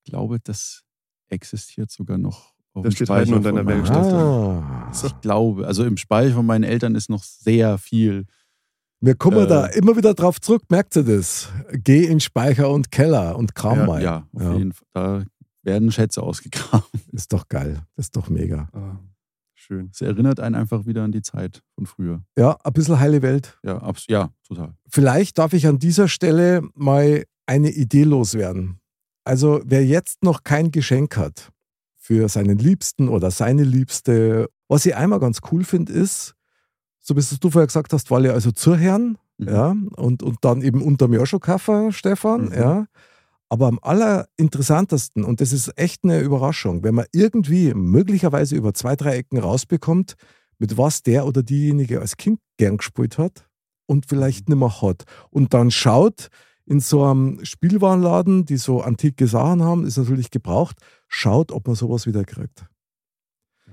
glaube, 0.04 0.38
das 0.42 0.82
existiert 1.28 1.90
sogar 1.90 2.18
noch. 2.18 2.52
Auf 2.74 2.84
Das 2.84 2.94
dem 2.94 2.96
steht 2.96 3.10
halt 3.10 3.28
nur 3.28 3.38
in 3.38 3.42
deiner 3.42 3.66
Werkstatt. 3.66 4.04
Ah. 4.12 4.90
Ich 5.04 5.20
glaube, 5.20 5.66
also 5.66 5.84
im 5.84 5.96
Speicher 5.96 6.34
von 6.34 6.46
meinen 6.46 6.64
Eltern 6.64 6.94
ist 6.94 7.10
noch 7.10 7.22
sehr 7.24 7.76
viel. 7.78 8.26
Wir 9.00 9.14
kommen 9.14 9.44
Äh. 9.44 9.46
da 9.46 9.66
immer 9.66 9.96
wieder 9.96 10.14
drauf 10.14 10.40
zurück, 10.40 10.62
merkt 10.68 10.96
ihr 10.96 11.02
das? 11.04 11.48
Geh 11.72 12.04
in 12.04 12.20
Speicher 12.20 12.70
und 12.70 12.90
Keller 12.90 13.36
und 13.36 13.54
kram 13.54 13.78
Ja, 13.80 13.86
mal. 13.86 14.02
Ja, 14.02 14.26
auf 14.32 14.42
Ja. 14.42 14.54
jeden 14.54 14.72
Fall. 14.72 14.84
Da 14.92 15.24
werden 15.62 15.90
Schätze 15.92 16.22
ausgegraben. 16.22 16.86
Ist 17.12 17.32
doch 17.32 17.48
geil. 17.48 17.82
Das 17.96 18.06
ist 18.06 18.16
doch 18.16 18.28
mega. 18.28 18.68
Ah, 18.72 18.98
schön. 19.68 19.90
Es 19.92 20.00
erinnert 20.00 20.40
einen 20.40 20.54
einfach 20.54 20.86
wieder 20.86 21.02
an 21.04 21.12
die 21.12 21.22
Zeit 21.22 21.62
von 21.74 21.86
früher. 21.86 22.22
Ja, 22.36 22.56
ein 22.64 22.72
bisschen 22.72 22.98
heile 22.98 23.22
Welt. 23.22 23.58
Ja, 23.62 23.78
abs 23.78 24.06
ja 24.08 24.30
total. 24.46 24.74
Vielleicht 24.88 25.38
darf 25.38 25.52
ich 25.52 25.66
an 25.66 25.78
dieser 25.78 26.08
Stelle 26.08 26.62
mal 26.74 27.24
eine 27.46 27.70
Idee 27.70 28.04
loswerden. 28.04 28.80
Also, 29.24 29.60
wer 29.64 29.84
jetzt 29.84 30.24
noch 30.24 30.42
kein 30.42 30.70
Geschenk 30.70 31.16
hat 31.16 31.50
für 31.96 32.28
seinen 32.28 32.58
Liebsten 32.58 33.08
oder 33.08 33.30
seine 33.30 33.62
Liebste, 33.64 34.48
was 34.68 34.86
ich 34.86 34.96
einmal 34.96 35.20
ganz 35.20 35.40
cool 35.52 35.64
finde, 35.64 35.92
ist, 35.92 36.34
so 37.00 37.14
wie 37.14 37.20
es 37.20 37.38
du 37.38 37.50
vorher 37.50 37.66
gesagt 37.66 37.92
hast, 37.92 38.10
weil 38.10 38.24
ja 38.24 38.32
also 38.32 38.50
zur 38.50 38.76
Herren, 38.76 39.18
Mhm. 39.40 39.48
ja, 39.48 39.76
und, 39.96 40.22
und 40.24 40.38
dann 40.40 40.62
eben 40.62 40.82
unter 40.82 41.06
mir 41.06 41.24
schon 41.24 41.38
Kaffer, 41.40 41.92
Stefan, 41.92 42.46
Mhm. 42.46 42.52
ja. 42.54 42.86
Aber 43.48 43.66
am 43.66 43.78
allerinteressantesten, 43.80 45.24
und 45.24 45.40
das 45.40 45.52
ist 45.52 45.72
echt 45.78 46.04
eine 46.04 46.20
Überraschung, 46.20 46.82
wenn 46.82 46.94
man 46.94 47.06
irgendwie 47.12 47.72
möglicherweise 47.74 48.56
über 48.56 48.74
zwei, 48.74 48.94
drei 48.94 49.16
Ecken 49.16 49.38
rausbekommt, 49.38 50.14
mit 50.58 50.76
was 50.76 51.02
der 51.02 51.26
oder 51.26 51.42
diejenige 51.42 52.00
als 52.00 52.16
Kind 52.16 52.40
gern 52.58 52.76
gespielt 52.76 53.16
hat 53.16 53.48
und 53.86 54.06
vielleicht 54.06 54.48
nicht 54.48 54.58
mehr 54.58 54.82
hat. 54.82 55.04
Und 55.30 55.54
dann 55.54 55.70
schaut 55.70 56.28
in 56.66 56.80
so 56.80 57.04
einem 57.04 57.42
Spielwarenladen, 57.44 58.44
die 58.44 58.58
so 58.58 58.82
antike 58.82 59.26
Sachen 59.26 59.62
haben, 59.62 59.86
ist 59.86 59.96
natürlich 59.96 60.30
gebraucht, 60.30 60.76
schaut, 61.06 61.50
ob 61.50 61.66
man 61.66 61.76
sowas 61.76 62.06
wieder 62.06 62.24
kriegt. 62.24 62.66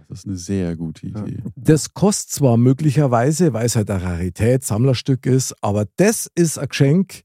Das 0.07 0.19
ist 0.19 0.27
eine 0.27 0.37
sehr 0.37 0.75
gute. 0.77 1.07
Idee. 1.07 1.39
Das 1.55 1.93
kostet 1.93 2.31
zwar 2.31 2.57
möglicherweise, 2.57 3.53
weil 3.53 3.65
es 3.65 3.75
halt 3.75 3.89
eine 3.89 4.03
Rarität, 4.03 4.63
Sammlerstück 4.63 5.25
ist, 5.25 5.55
aber 5.61 5.85
das 5.97 6.29
ist 6.35 6.57
ein 6.57 6.67
Geschenk, 6.67 7.23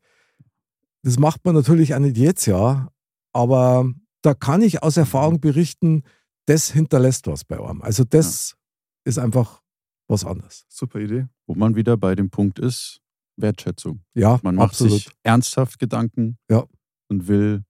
das 1.02 1.18
macht 1.18 1.44
man 1.44 1.54
natürlich 1.54 1.94
auch 1.94 1.98
nicht 2.00 2.16
jedes 2.16 2.46
Jahr, 2.46 2.92
aber 3.32 3.90
da 4.22 4.34
kann 4.34 4.62
ich 4.62 4.82
aus 4.82 4.96
Erfahrung 4.96 5.40
berichten, 5.40 6.02
das 6.46 6.70
hinterlässt 6.70 7.26
was 7.26 7.44
bei 7.44 7.58
einem. 7.60 7.80
Also 7.82 8.04
das 8.04 8.56
ist 9.04 9.18
einfach 9.18 9.62
was 10.08 10.24
anderes. 10.24 10.66
Super 10.68 11.00
Idee. 11.00 11.28
Wo 11.46 11.54
man 11.54 11.74
wieder 11.76 11.96
bei 11.96 12.14
dem 12.14 12.30
Punkt 12.30 12.58
ist, 12.58 13.00
Wertschätzung. 13.36 14.02
Ja, 14.14 14.38
Man 14.42 14.56
macht 14.56 14.70
absolut. 14.70 14.92
sich 14.94 15.10
ernsthaft 15.22 15.78
Gedanken 15.78 16.36
Ja. 16.50 16.64
und 17.08 17.28
will 17.28 17.64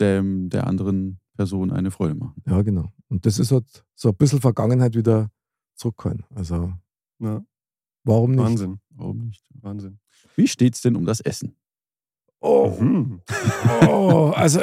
dem, 0.00 0.48
der 0.48 0.66
anderen 0.66 1.20
Person 1.36 1.70
eine 1.70 1.90
Freude 1.90 2.14
machen. 2.14 2.42
Ja, 2.46 2.62
genau. 2.62 2.92
Und 3.08 3.24
das 3.26 3.38
ist 3.38 3.52
halt 3.52 3.84
so 3.94 4.08
ein 4.08 4.16
bisschen 4.16 4.40
Vergangenheit 4.40 4.94
wieder 4.96 5.30
zurückholen. 5.76 6.24
Also 6.34 6.72
Ja, 7.20 7.44
warum 8.04 8.32
nicht? 8.32 8.44
Wahnsinn. 8.44 8.80
Warum 8.90 9.18
nicht? 9.26 9.44
Wahnsinn. 9.60 10.00
Wie 10.34 10.48
steht's 10.48 10.80
denn 10.80 10.96
um 10.96 11.04
das 11.04 11.20
Essen? 11.20 11.54
Oh, 12.42 12.76
Mhm. 12.80 13.20
oh, 13.88 14.32
also 14.34 14.60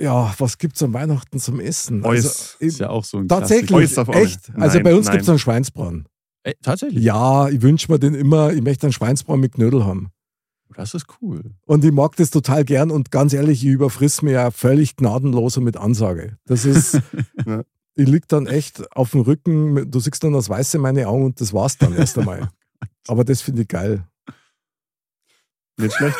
ja, 0.00 0.34
was 0.38 0.56
gibt's 0.58 0.82
an 0.82 0.92
Weihnachten 0.94 1.38
zum 1.38 1.60
Essen? 1.60 2.04
Also, 2.04 2.28
Eus. 2.28 2.56
Ist 2.58 2.80
ja 2.80 2.88
auch 2.90 3.04
so 3.04 3.18
ein 3.18 3.28
Tatsächlich, 3.28 3.96
echt. 4.08 4.50
Also 4.56 4.74
Nein, 4.76 4.82
bei 4.82 4.94
uns 4.94 5.06
nein. 5.06 5.16
gibt's 5.16 5.28
einen 5.28 5.38
Schweinsbraten. 5.38 6.06
Ey, 6.44 6.54
tatsächlich? 6.62 7.04
Ja, 7.04 7.48
ich 7.48 7.62
wünsche 7.62 7.92
mir 7.92 7.98
den 7.98 8.14
immer, 8.14 8.52
ich 8.52 8.62
möchte 8.62 8.86
einen 8.86 8.92
Schweinsbraten 8.92 9.40
mit 9.40 9.52
Knödel 9.54 9.84
haben. 9.84 10.08
Das 10.74 10.94
ist 10.94 11.04
cool. 11.20 11.42
Und 11.66 11.84
ich 11.84 11.92
mag 11.92 12.16
das 12.16 12.30
total 12.30 12.64
gern 12.64 12.90
und 12.90 13.10
ganz 13.10 13.34
ehrlich, 13.34 13.62
ich 13.62 13.70
überfriss 13.70 14.22
mir 14.22 14.32
ja 14.32 14.50
völlig 14.50 14.96
gnadenlos 14.96 15.58
und 15.58 15.64
mit 15.64 15.76
Ansage. 15.76 16.38
Das 16.46 16.64
ist, 16.64 16.98
ich 17.94 18.08
lieg 18.08 18.26
dann 18.28 18.46
echt 18.46 18.90
auf 18.96 19.10
dem 19.10 19.20
Rücken, 19.20 19.90
du 19.90 20.00
siehst 20.00 20.24
dann 20.24 20.32
das 20.32 20.48
Weiße 20.48 20.78
in 20.78 20.82
meine 20.82 21.06
Augen 21.08 21.26
und 21.26 21.40
das 21.42 21.52
war's 21.52 21.76
dann 21.76 21.92
erst 21.92 22.18
einmal. 22.18 22.48
Aber 23.06 23.22
das 23.24 23.42
finde 23.42 23.62
ich 23.62 23.68
geil. 23.68 24.04
Nicht 25.82 25.94
schlecht. 25.94 26.16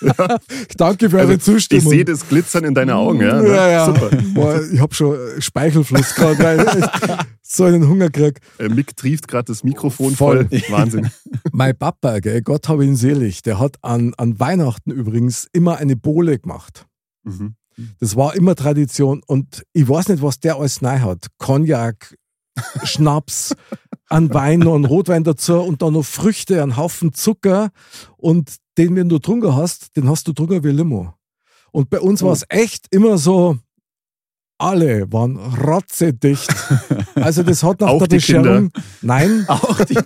Danke 0.76 1.10
für 1.10 1.18
Also, 1.18 1.28
eure 1.28 1.36
ich 1.38 1.42
Zustimmung. 1.42 1.90
sehe 1.90 2.04
das 2.04 2.28
Glitzern 2.28 2.64
in 2.64 2.74
deinen 2.74 2.90
Augen, 2.90 3.20
ja. 3.20 3.40
ne? 3.40 3.48
ja, 3.48 3.68
ja. 3.68 3.86
Super. 3.86 4.10
Boah, 4.34 4.60
ich 4.70 4.80
habe 4.80 4.94
schon 4.94 5.16
Speichelfluss 5.38 6.14
gerade, 6.14 6.38
weil 6.42 6.60
ich 6.60 7.16
so 7.42 7.64
einen 7.64 7.88
Hunger 7.88 8.10
krieg. 8.10 8.40
Äh, 8.58 8.68
Mick 8.68 8.96
trieft 8.96 9.28
gerade 9.28 9.44
das 9.46 9.62
Mikrofon 9.64 10.14
Voll. 10.14 10.48
voll. 10.48 10.62
Wahnsinn. 10.70 11.10
Mein 11.52 11.76
Papa, 11.76 12.18
gell, 12.20 12.42
Gott 12.42 12.68
habe 12.68 12.84
ihn 12.84 12.96
selig, 12.96 13.42
der 13.42 13.58
hat 13.58 13.76
an, 13.82 14.14
an 14.16 14.38
Weihnachten 14.40 14.90
übrigens 14.90 15.46
immer 15.52 15.76
eine 15.76 15.96
Bohle 15.96 16.38
gemacht. 16.38 16.86
Mhm. 17.24 17.54
Das 17.98 18.16
war 18.16 18.34
immer 18.34 18.54
Tradition 18.56 19.22
und 19.26 19.62
ich 19.72 19.88
weiß 19.88 20.08
nicht, 20.08 20.22
was 20.22 20.38
der 20.40 20.56
alles 20.56 20.82
neu 20.82 20.98
hat. 20.98 21.26
Cognac, 21.38 22.14
Schnaps, 22.84 23.54
an 24.08 24.34
Wein 24.34 24.58
noch 24.60 24.74
einen 24.74 24.84
Rotwein 24.84 25.24
dazu 25.24 25.60
und 25.60 25.80
dann 25.82 25.94
noch 25.94 26.04
Früchte, 26.04 26.62
einen 26.62 26.76
Haufen 26.76 27.14
Zucker 27.14 27.70
und 28.16 28.56
den, 28.78 28.96
wenn 28.96 29.08
du 29.08 29.18
drunter 29.18 29.56
hast, 29.56 29.96
den 29.96 30.08
hast 30.08 30.26
du 30.28 30.32
drunter 30.32 30.62
wie 30.62 30.70
Limo. 30.70 31.14
Und 31.72 31.90
bei 31.90 32.00
uns 32.00 32.22
war 32.22 32.32
es 32.32 32.44
echt 32.48 32.86
immer 32.90 33.18
so, 33.18 33.58
alle 34.58 35.10
waren 35.12 35.36
rotzedicht. 35.36 36.48
Also 37.14 37.42
das 37.42 37.62
hat 37.62 37.80
nach 37.80 37.88
Auch 37.88 37.98
der 38.06 38.08
die 38.08 38.18
Kinder? 38.18 38.42
Bescherung, 38.42 38.72
nein, 39.02 39.44
Auch 39.48 39.84
die 39.84 39.98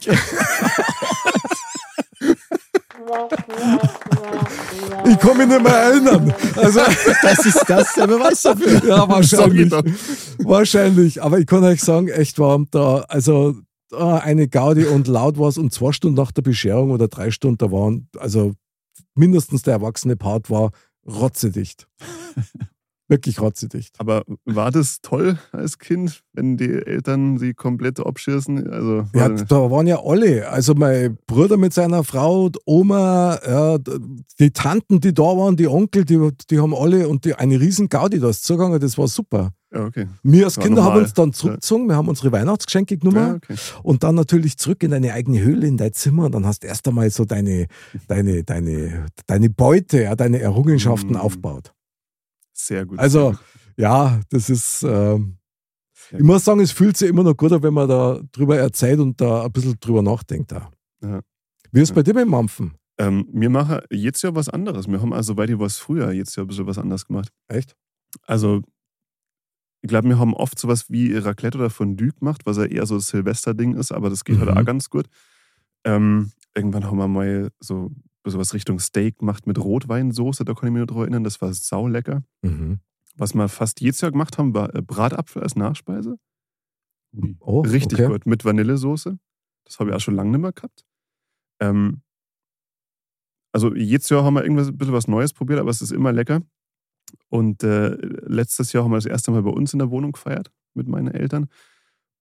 ich 5.07 5.19
kann 5.19 5.37
mich 5.37 5.47
nicht 5.47 5.63
mehr 5.63 5.73
erinnern. 5.73 6.35
Also 6.57 6.81
Das 7.23 7.47
ist 7.47 7.65
das 7.69 7.95
der 7.95 8.07
Beweis 8.07 8.43
dafür. 8.43 8.85
Ja, 8.85 9.09
wahrscheinlich. 9.09 9.73
Wahrscheinlich. 10.39 11.23
Aber 11.23 11.39
ich 11.39 11.47
kann 11.47 11.63
euch 11.65 11.83
sagen, 11.83 12.09
echt 12.09 12.39
warm 12.39 12.67
da. 12.71 13.05
Also 13.09 13.55
da 13.95 14.19
eine 14.19 14.49
Gaudi 14.49 14.85
und 14.87 15.09
laut 15.09 15.39
war 15.39 15.49
es 15.49 15.59
und 15.59 15.73
zwei 15.73 15.93
Stunden 15.93 16.17
nach 16.17 16.33
der 16.33 16.43
Bescherung 16.43 16.91
oder 16.91 17.09
drei 17.09 17.31
Stunden, 17.31 17.59
da 17.59 17.71
waren, 17.71 18.09
also 18.19 18.55
mindestens 19.15 19.63
der 19.63 19.75
erwachsene 19.75 20.17
Part 20.17 20.51
war 20.51 20.71
rotzedicht. 21.07 21.89
Wirklich 23.07 23.39
rotzedicht. 23.41 23.95
Aber 23.99 24.23
war 24.47 24.71
das 24.71 25.01
toll 25.03 25.39
als 25.53 25.79
Kind, 25.79 26.23
wenn 26.33 26.57
die 26.57 26.71
Eltern 26.73 27.37
sie 27.39 27.53
komplett 27.53 28.01
abschießen? 28.01 28.71
Also, 28.71 29.05
Ja, 29.15 29.29
da 29.29 29.71
waren 29.71 29.87
ja 29.87 30.03
alle. 30.03 30.49
Also 30.49 30.75
mein 30.75 31.19
Bruder 31.27 31.59
mit 31.59 31.75
seiner 31.75 32.03
Frau, 32.03 32.49
die 32.49 32.59
Oma, 32.65 33.39
ja, 33.47 33.77
die 34.41 34.51
Tanten, 34.53 35.01
die 35.01 35.13
da 35.13 35.23
waren, 35.23 35.55
die 35.57 35.69
Onkel, 35.69 36.07
die, 36.07 36.19
die 36.49 36.59
haben 36.59 36.75
alle 36.75 37.07
und 37.07 37.27
die, 37.27 37.35
eine 37.35 37.61
riesen 37.61 37.91
Gaudi 37.91 38.21
da 38.21 38.31
ist 38.31 38.45
zugegangen, 38.45 38.81
das 38.81 38.97
war 38.97 39.07
super. 39.07 39.51
ja 39.71 39.85
okay. 39.85 40.07
Wir 40.23 40.47
als 40.47 40.57
Kinder 40.59 40.83
haben 40.83 40.89
normal. 40.95 41.03
uns 41.03 41.13
dann 41.13 41.35
zurückgezogen, 41.35 41.87
wir 41.89 41.97
haben 41.97 42.09
unsere 42.09 42.33
Weihnachtsgeschenke 42.33 42.97
genommen. 42.97 43.19
Ja, 43.19 43.35
okay. 43.35 43.55
Und 43.83 44.03
dann 44.03 44.15
natürlich 44.15 44.57
zurück 44.57 44.83
in 44.83 44.93
deine 44.93 45.13
eigene 45.13 45.43
Höhle, 45.43 45.67
in 45.67 45.77
dein 45.77 45.93
Zimmer. 45.93 46.25
Und 46.25 46.33
dann 46.33 46.47
hast 46.47 46.63
du 46.63 46.69
erst 46.69 46.89
einmal 46.89 47.11
so 47.11 47.27
deine, 47.27 47.67
deine, 48.09 48.45
deine, 48.45 49.05
deine 49.27 49.51
Beute, 49.51 50.05
ja, 50.05 50.17
deine 50.17 50.41
Errungenschaften 50.41 51.13
Mm. 51.13 51.17
aufgebaut. 51.17 51.74
Sehr 52.55 52.87
gut. 52.87 52.99
Also, 52.99 53.35
ja, 53.77 54.21
das 54.31 54.49
ist, 54.49 54.83
ähm, 54.85 55.39
ich 56.11 56.23
muss 56.23 56.45
sagen, 56.45 56.61
es 56.61 56.71
fühlt 56.73 56.97
sich 56.97 57.09
immer 57.09 57.23
noch 57.25 57.37
gut 57.37 57.53
an, 57.53 57.63
wenn 57.63 57.75
man 57.75 57.89
da 57.89 58.21
drüber 58.33 58.57
erzählt 58.57 59.01
und 59.01 59.21
da 59.21 59.45
ein 59.45 59.53
bisschen 59.53 59.77
drüber 59.81 60.03
nachdenkt. 60.03 60.53
Auch. 60.53 60.71
Ja. 61.03 61.21
Wie 61.73 61.81
ist 61.81 61.85
es 61.85 61.89
Ja. 61.91 61.95
bei 61.97 62.03
dir 62.03 62.15
dem 62.15 62.29
Mampfen? 62.29 62.75
Ähm, 62.99 63.29
wir 63.33 63.51
machen 63.51 63.81
jetzt 63.91 64.23
ja 64.23 64.35
was 64.35 64.49
anderes. 64.49 64.87
Wir 64.87 65.01
haben 65.03 65.13
also, 65.13 65.37
weil 65.37 65.49
die 65.49 65.59
was 65.59 65.79
früher 65.79 66.13
jetzt 66.13 66.37
ja 66.37 66.45
ein 66.45 66.47
bisschen 66.47 66.67
was 66.67 66.79
anderes 66.79 67.07
gemacht. 67.07 67.31
Echt? 67.49 67.75
Also, 68.23 68.63
ich 69.83 69.89
glaube, 69.89 70.09
wir 70.09 70.19
haben 70.19 70.35
oft 70.35 70.59
sowas 70.59 70.89
wie 70.89 71.15
Raclette 71.17 71.59
oder 71.59 71.71
Fondue 71.71 72.13
gemacht, 72.13 72.43
was 72.47 72.57
ja 72.59 72.65
eher 72.67 72.87
so 72.87 72.95
ein 72.95 73.01
Silvester-Ding 73.01 73.75
ist, 73.75 73.91
aber 73.93 74.09
das 74.11 74.25
geht 74.25 74.37
Mhm. 74.37 74.41
halt 74.47 74.57
auch 74.57 74.65
ganz 74.65 74.89
gut. 74.89 75.07
Ähm, 75.85 76.31
irgendwann 76.55 76.85
haben 76.85 76.97
wir 76.99 77.09
mal 77.09 77.51
so 77.61 77.91
sowas 78.31 78.55
Richtung 78.55 78.79
Steak 78.79 79.19
gemacht 79.19 79.47
mit 79.47 79.59
Rotweinsoße, 79.59 80.45
da 80.45 80.55
kann 80.55 80.69
ich 80.69 80.73
mich 80.73 80.81
noch 80.81 80.87
dran 80.87 81.03
erinnern, 81.03 81.25
das 81.25 81.41
war 81.41 81.53
saulecker. 81.53 82.23
Mhm. 82.43 82.81
Was 83.17 83.35
wir 83.35 83.49
fast 83.49 83.81
jedes 83.81 84.01
Jahr 84.01 84.11
gemacht 84.11 84.39
haben, 84.39 84.55
war 84.55 84.75
äh, 84.75 84.83
Bratapfel 84.83 85.43
als 85.43 85.57
Nachspeise. 85.57 86.19
Oh, 87.39 87.61
Richtig 87.61 88.01
okay. 88.01 88.09
gut, 88.09 88.27
mit 88.27 88.45
Vanillesoße. 88.45 89.19
Das 89.65 89.79
habe 89.79 89.91
ich 89.91 89.97
auch 89.97 90.01
schon 90.01 90.15
lange 90.15 90.31
nicht 90.31 90.41
mehr 90.41 90.53
gehabt. 90.53 90.85
Ähm, 91.61 92.03
also 93.53 93.75
jedes 93.75 94.09
Jahr 94.09 94.25
haben 94.25 94.35
wir 94.35 94.43
irgendwas, 94.43 94.69
ein 94.69 94.77
bisschen 94.77 94.95
was 94.95 95.07
Neues 95.07 95.33
probiert, 95.33 95.61
aber 95.61 95.71
es 95.71 95.81
ist 95.81 95.93
immer 95.93 96.13
lecker. 96.13 96.43
Und 97.29 97.63
äh, 97.63 97.95
letztes 98.27 98.73
Jahr 98.73 98.83
haben 98.83 98.91
wir 98.91 98.97
das 98.97 99.07
erste 99.07 99.31
Mal 99.31 99.43
bei 99.43 99.51
uns 99.51 99.73
in 99.73 99.79
der 99.79 99.91
Wohnung 99.91 100.13
gefeiert 100.13 100.51
mit 100.75 100.89
meinen 100.89 101.09
Eltern. 101.09 101.49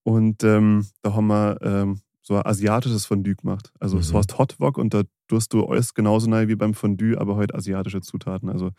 Und 0.04 0.44
ähm, 0.44 0.86
da 1.02 1.16
haben 1.16 1.28
wir 1.28 1.58
ähm, 1.62 2.02
so 2.26 2.36
ein 2.38 2.46
asiatisches 2.46 3.06
Fondue 3.06 3.36
gemacht. 3.36 3.72
Also 3.80 3.98
es 4.00 4.12
Mhm. 4.12 4.18
heißt 4.18 4.38
Hot 4.40 4.60
Wok 4.60 4.78
und 4.78 4.94
da 4.94 5.04
tust 5.28 5.54
du 5.54 5.66
alles 5.66 5.94
genauso 5.94 6.30
nahe 6.30 6.48
wie 6.48 6.56
beim 6.56 6.74
Fondue, 6.74 7.18
aber 7.20 7.36
heute 7.36 7.54
asiatische 7.54 8.02
Zutaten. 8.02 8.50
Also 8.50 8.72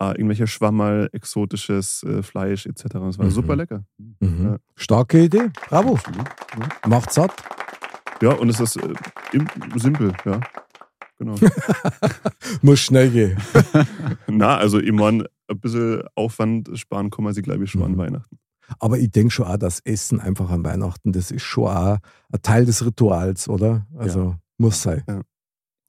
äh, 0.00 0.12
irgendwelche 0.12 0.46
Schwammerl, 0.46 1.08
exotisches 1.12 2.02
äh, 2.04 2.22
Fleisch 2.22 2.66
etc. 2.66 2.84
Das 2.94 3.18
war 3.18 3.26
Mhm. 3.26 3.30
super 3.30 3.54
lecker. 3.56 3.84
Mhm. 3.98 4.44
Ja. 4.44 4.56
Starke 4.74 5.22
Idee. 5.24 5.50
Bravo. 5.68 5.98
Macht 6.86 7.12
satt. 7.12 7.32
Ja, 8.22 8.32
und 8.32 8.48
es 8.50 8.60
ist 8.60 8.76
äh, 8.76 8.92
im, 9.32 9.46
simpel, 9.76 10.12
ja. 10.24 10.40
Genau. 11.18 11.34
Muss 12.62 12.80
schnell 12.80 13.10
gehen. 13.10 13.36
Na, 14.26 14.56
also 14.56 14.78
ich 14.80 14.92
meine, 14.92 15.26
ein 15.48 15.60
bisschen 15.60 16.02
Aufwand 16.14 16.70
sparen 16.78 17.10
kann 17.10 17.24
man 17.24 17.34
sich, 17.34 17.44
glaube 17.44 17.64
ich, 17.64 17.70
schon 17.70 17.82
an 17.82 17.92
Mhm. 17.92 17.98
Weihnachten. 17.98 18.38
Aber 18.78 18.98
ich 18.98 19.10
denke 19.10 19.30
schon 19.30 19.46
auch, 19.46 19.56
das 19.56 19.80
Essen 19.80 20.20
einfach 20.20 20.50
an 20.50 20.64
Weihnachten, 20.64 21.12
das 21.12 21.30
ist 21.30 21.42
schon 21.42 21.68
auch 21.68 21.98
ein 22.32 22.42
Teil 22.42 22.64
des 22.64 22.84
Rituals, 22.84 23.48
oder? 23.48 23.86
Also 23.96 24.36
muss 24.58 24.82
sein. 24.82 25.02
Auf 25.06 25.24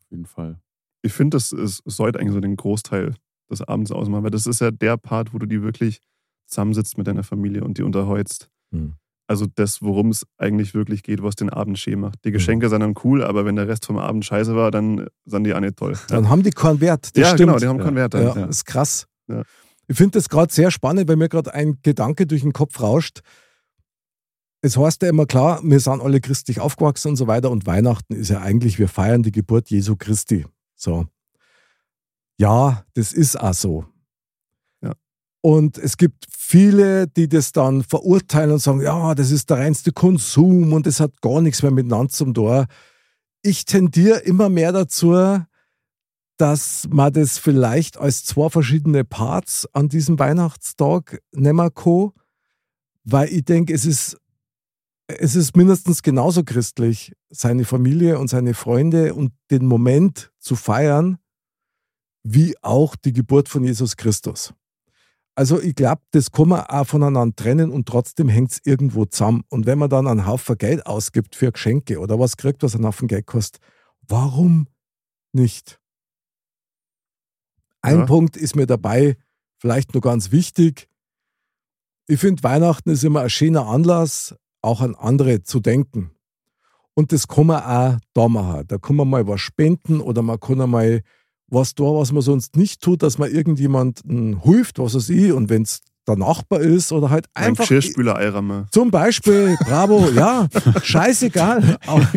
jeden 0.10 0.26
Fall. 0.26 0.60
Ich 1.02 1.14
finde, 1.14 1.36
das 1.38 1.52
ist, 1.52 1.82
sollte 1.86 2.20
eigentlich 2.20 2.34
so 2.34 2.40
den 2.40 2.56
Großteil 2.56 3.16
des 3.50 3.62
Abends 3.62 3.92
ausmachen, 3.92 4.24
weil 4.24 4.32
das 4.32 4.48
ist 4.48 4.62
ja 4.62 4.72
der 4.72 4.98
Part, 4.98 5.34
wo 5.34 5.38
du 5.38 5.46
die 5.46 5.62
wirklich 5.62 6.00
zusammensitzt 6.48 6.98
mit 6.98 7.08
deiner 7.08 7.24
Familie 7.24 7.64
und 7.64 7.78
die 7.78 7.84
unterhältst. 7.84 8.50
Hm. 8.72 8.96
Also 9.28 9.46
das, 9.56 9.82
worum 9.82 10.10
es 10.10 10.26
eigentlich 10.38 10.74
wirklich 10.74 11.04
geht, 11.04 11.24
was 11.24 11.36
den 11.36 11.50
Abend 11.50 11.80
schön 11.80 12.02
macht. 12.02 12.26
Die 12.26 12.32
Geschenke 12.32 12.68
sind 12.68 12.82
dann 12.82 12.96
cool, 13.06 13.24
aber 13.24 13.46
wenn 13.46 13.56
der 13.56 13.66
Rest 13.66 13.86
vom 13.86 13.98
Abend 13.98 14.26
scheiße 14.26 14.58
war, 14.58 14.72
dann 14.72 15.08
sind 15.24 15.46
die 15.46 15.54
auch 15.54 15.62
nicht 15.62 15.78
toll. 15.78 15.98
Dann 16.10 16.28
haben 16.28 16.44
die 16.44 16.50
keinen 16.50 16.82
Wert. 16.82 17.16
Das 17.16 17.22
ja, 17.22 17.28
stimmt. 17.28 17.40
genau, 17.40 17.58
die 17.58 17.68
haben 17.68 17.80
keinen 17.80 17.96
Wert. 17.96 18.14
Ja, 18.14 18.34
Dann. 18.34 18.48
das 18.48 18.58
ist 18.58 18.66
krass. 18.66 19.08
Ja. 19.30 19.44
Ich 19.92 19.98
finde 19.98 20.18
das 20.18 20.30
gerade 20.30 20.54
sehr 20.54 20.72
spannend, 20.72 21.10
weil 21.10 21.18
mir 21.18 21.28
gerade 21.28 21.54
ein 21.54 21.80
Gedanke 21.84 22.26
durch 22.26 22.44
den 22.44 22.54
Kopf 22.54 22.80
rauscht. 22.80 23.20
Es 24.62 24.78
heißt 24.78 25.02
ja 25.02 25.10
immer 25.10 25.26
klar, 25.26 25.60
wir 25.64 25.82
sind 25.82 26.02
alle 26.02 26.22
christlich 26.22 26.62
aufgewachsen 26.62 27.10
und 27.10 27.16
so 27.18 27.28
weiter 27.28 27.52
und 27.52 27.66
Weihnachten 27.66 28.16
ist 28.16 28.30
ja 28.30 28.40
eigentlich, 28.40 28.80
wir 28.80 28.88
feiern 28.88 29.22
die 29.22 29.34
Geburt 29.34 29.70
Jesu 29.70 29.98
Christi. 29.98 30.46
So. 30.78 31.08
Ja, 32.38 32.86
das 32.94 33.12
ist 33.12 33.38
auch 33.38 33.54
so. 33.54 33.86
Ja. 34.82 34.94
Und 35.42 35.78
es 35.78 35.98
gibt 35.98 36.26
viele, 36.30 37.10
die 37.10 37.28
das 37.28 37.52
dann 37.52 37.84
verurteilen 37.84 38.52
und 38.52 38.60
sagen, 38.60 38.82
ja, 38.82 39.14
das 39.14 39.30
ist 39.30 39.50
der 39.50 39.58
reinste 39.58 39.92
Konsum 39.92 40.72
und 40.72 40.88
das 40.88 41.02
hat 41.02 41.20
gar 41.20 41.42
nichts 41.42 41.64
mehr 41.64 41.72
miteinander 41.72 42.14
zum 42.14 42.34
Tor. 42.34 42.68
Ich 43.42 43.66
tendiere 43.66 44.20
immer 44.20 44.48
mehr 44.48 44.72
dazu, 44.72 45.44
dass 46.42 46.88
man 46.90 47.14
das 47.14 47.38
vielleicht 47.38 47.98
als 47.98 48.26
zwei 48.26 48.50
verschiedene 48.50 49.06
Parts 49.06 49.68
an 49.74 49.90
diesem 49.90 50.18
Weihnachtstag 50.18 51.22
nehmen 51.32 51.72
kann, 51.72 52.14
weil 53.04 53.30
ich 53.32 53.46
denke, 53.46 53.72
es 53.76 53.86
ist, 53.86 54.18
es 55.06 55.36
ist 55.36 55.56
mindestens 55.56 56.02
genauso 56.02 56.44
christlich, 56.44 57.14
seine 57.30 57.64
Familie 57.64 58.18
und 58.18 58.28
seine 58.28 58.56
Freunde 58.56 59.14
und 59.14 59.34
den 59.52 59.68
Moment 59.68 60.32
zu 60.40 60.56
feiern, 60.56 61.20
wie 62.24 62.56
auch 62.64 62.96
die 62.96 63.14
Geburt 63.14 63.48
von 63.48 63.64
Jesus 63.64 63.96
Christus. 63.96 64.52
Also 65.36 65.62
ich 65.62 65.76
glaube, 65.76 66.02
das 66.10 66.32
kann 66.32 66.50
man 66.50 66.62
auch 66.62 66.88
voneinander 66.88 67.36
trennen 67.36 67.70
und 67.70 67.88
trotzdem 67.88 68.30
hängt 68.30 68.54
es 68.54 68.62
irgendwo 68.64 69.06
zusammen. 69.06 69.44
Und 69.50 69.68
wenn 69.68 69.78
man 69.78 69.92
dann 69.92 70.08
einen 70.08 70.26
Haufen 70.26 70.58
Geld 70.58 70.88
ausgibt 70.88 71.36
für 71.36 71.52
Geschenke 71.52 72.00
oder 72.00 72.18
was 72.18 72.36
kriegt, 72.36 72.64
was 72.64 72.74
einen 72.74 72.88
Haufen 72.88 73.08
Geld 73.08 73.28
kostet, 73.28 73.62
warum 74.08 74.68
nicht? 75.34 75.81
Ein 77.82 78.00
Ja. 78.00 78.06
Punkt 78.06 78.38
ist 78.38 78.56
mir 78.56 78.68
dabei 78.68 79.18
vielleicht 79.60 79.94
nur 79.94 80.02
ganz 80.02 80.32
wichtig. 80.32 80.88
Ich 82.08 82.20
finde, 82.20 82.44
Weihnachten 82.44 82.90
ist 82.90 83.04
immer 83.04 83.22
ein 83.22 83.30
schöner 83.30 83.68
Anlass, 83.68 84.36
auch 84.62 84.82
an 84.82 84.96
andere 84.96 85.44
zu 85.44 85.60
denken. 85.60 86.12
Und 86.94 87.12
das 87.12 87.28
kann 87.28 87.48
man 87.48 87.64
auch 87.64 88.00
da 88.14 88.28
machen. 88.28 88.66
Da 88.68 88.78
kann 88.78 88.96
man 88.96 89.10
mal 89.10 89.28
was 89.28 89.42
spenden 89.42 90.02
oder 90.02 90.22
man 90.22 90.40
kann 90.40 90.62
einmal 90.62 91.02
was 91.48 91.76
da, 91.76 91.84
was 91.84 92.12
man 92.12 92.22
sonst 92.22 92.56
nicht 92.56 92.82
tut, 92.82 93.04
dass 93.04 93.18
man 93.18 93.30
irgendjemanden 93.32 94.42
hilft, 94.42 94.80
was 94.80 94.96
weiß 94.96 95.10
ich, 95.10 95.32
und 95.34 95.50
wenn 95.50 95.64
es 95.64 95.82
der 96.08 96.16
Nachbar 96.18 96.60
ist 96.62 96.92
oder 96.92 97.10
halt 97.10 97.26
Ein 97.34 97.50
einfach. 97.50 97.64
Geschirrspüler 97.64 98.16
Eirammer. 98.16 98.66
Zum 98.72 98.90
Beispiel, 98.92 99.56
bravo, 99.64 100.10
ja, 100.16 100.48
scheißegal. 100.84 101.78
Aber, 101.86 102.08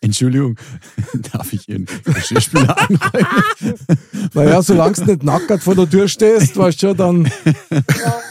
Entschuldigung, 0.00 0.56
darf 1.32 1.52
ich 1.52 1.68
Ihren 1.68 1.86
Geschirrspüler 2.04 2.76
anräumen? 2.78 3.74
Naja, 4.34 4.62
solange 4.62 4.94
du 4.94 5.04
nicht 5.06 5.22
nackert 5.22 5.62
vor 5.62 5.74
der 5.74 5.88
Tür 5.88 6.08
stehst, 6.08 6.56
weißt 6.56 6.82
du 6.82 6.88
schon, 6.88 6.96
dann, 6.96 7.32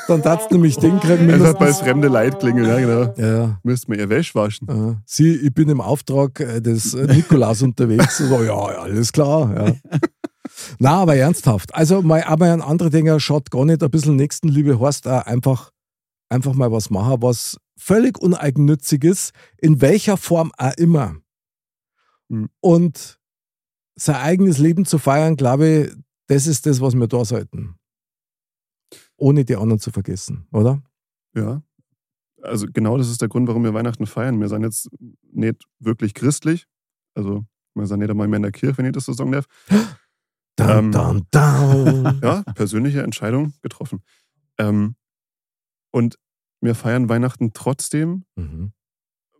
dann 0.07 0.21
darfst 0.21 0.51
du 0.51 0.55
nämlich 0.55 0.77
den 0.77 0.99
kriegen. 0.99 1.29
Einfach 1.31 1.53
bei 1.53 1.59
mindestens. 1.65 1.79
fremde 1.87 2.07
Leid 2.07 2.39
klingeln, 2.39 2.67
ja 2.67 2.79
genau. 2.79 3.13
Ja, 3.17 3.59
Müsst 3.63 3.89
mir 3.89 3.97
ihr 3.97 4.09
Wäsch 4.09 4.35
waschen. 4.35 4.67
äh, 4.69 4.95
sie, 5.05 5.35
ich 5.35 5.53
bin 5.53 5.67
im 5.69 5.81
Auftrag 5.81 6.39
äh, 6.39 6.61
des 6.61 6.93
äh, 6.93 7.07
Nikolaus 7.07 7.61
unterwegs. 7.61 8.17
So, 8.17 8.43
ja, 8.43 8.71
ja, 8.71 8.77
alles 8.81 9.11
klar. 9.11 9.53
Ja. 9.55 9.73
Na, 10.79 11.01
aber 11.01 11.15
ernsthaft. 11.15 11.73
Also, 11.75 12.01
mal, 12.01 12.23
aber 12.23 12.51
ein 12.51 12.61
anderer 12.61 12.89
Dinger 12.89 13.19
schaut 13.19 13.51
gar 13.51 13.65
nicht 13.65 13.83
ein 13.83 13.91
bisschen 13.91 14.15
Nächstenliebe, 14.15 14.79
heißt 14.79 15.07
auch 15.07 15.25
einfach, 15.25 15.71
einfach 16.29 16.53
mal 16.53 16.71
was 16.71 16.89
machen, 16.89 17.21
was 17.21 17.57
völlig 17.77 18.19
uneigennützig 18.19 19.03
ist, 19.03 19.31
in 19.57 19.81
welcher 19.81 20.17
Form 20.17 20.51
auch 20.57 20.73
immer. 20.77 21.15
Mhm. 22.29 22.49
Und 22.59 23.19
sein 23.95 24.15
eigenes 24.15 24.57
Leben 24.57 24.85
zu 24.85 24.97
feiern, 24.97 25.35
glaube 25.35 25.67
ich, 25.67 25.91
das 26.27 26.47
ist 26.47 26.65
das, 26.65 26.79
was 26.81 26.95
wir 26.95 27.07
da 27.07 27.25
sollten. 27.25 27.75
Ohne 29.17 29.45
die 29.45 29.55
anderen 29.55 29.79
zu 29.79 29.91
vergessen, 29.91 30.47
oder? 30.51 30.81
Ja. 31.35 31.61
Also 32.41 32.67
genau 32.71 32.97
das 32.97 33.09
ist 33.09 33.21
der 33.21 33.27
Grund, 33.27 33.47
warum 33.47 33.63
wir 33.63 33.73
Weihnachten 33.73 34.07
feiern. 34.07 34.39
Wir 34.39 34.47
sind 34.47 34.63
jetzt 34.63 34.89
nicht 35.31 35.63
wirklich 35.79 36.13
christlich. 36.13 36.67
Also 37.13 37.45
wir 37.75 37.85
sind 37.85 37.99
nicht 37.99 38.09
einmal 38.09 38.27
mehr 38.27 38.37
in 38.37 38.43
der 38.43 38.51
Kirche, 38.51 38.77
wenn 38.77 38.85
ich 38.85 38.93
das 38.93 39.05
so 39.05 39.13
sagen 39.13 39.31
darf. 39.31 39.45
Down, 40.57 40.69
Ähm, 40.85 40.91
down, 40.91 41.27
down. 41.31 42.19
Ja, 42.23 42.43
persönliche 42.53 43.01
Entscheidung 43.03 43.53
getroffen. 43.61 44.01
Ähm, 44.57 44.95
und 45.91 46.17
wir 46.61 46.75
feiern 46.75 47.09
Weihnachten 47.09 47.53
trotzdem. 47.53 48.25
Mhm. 48.35 48.71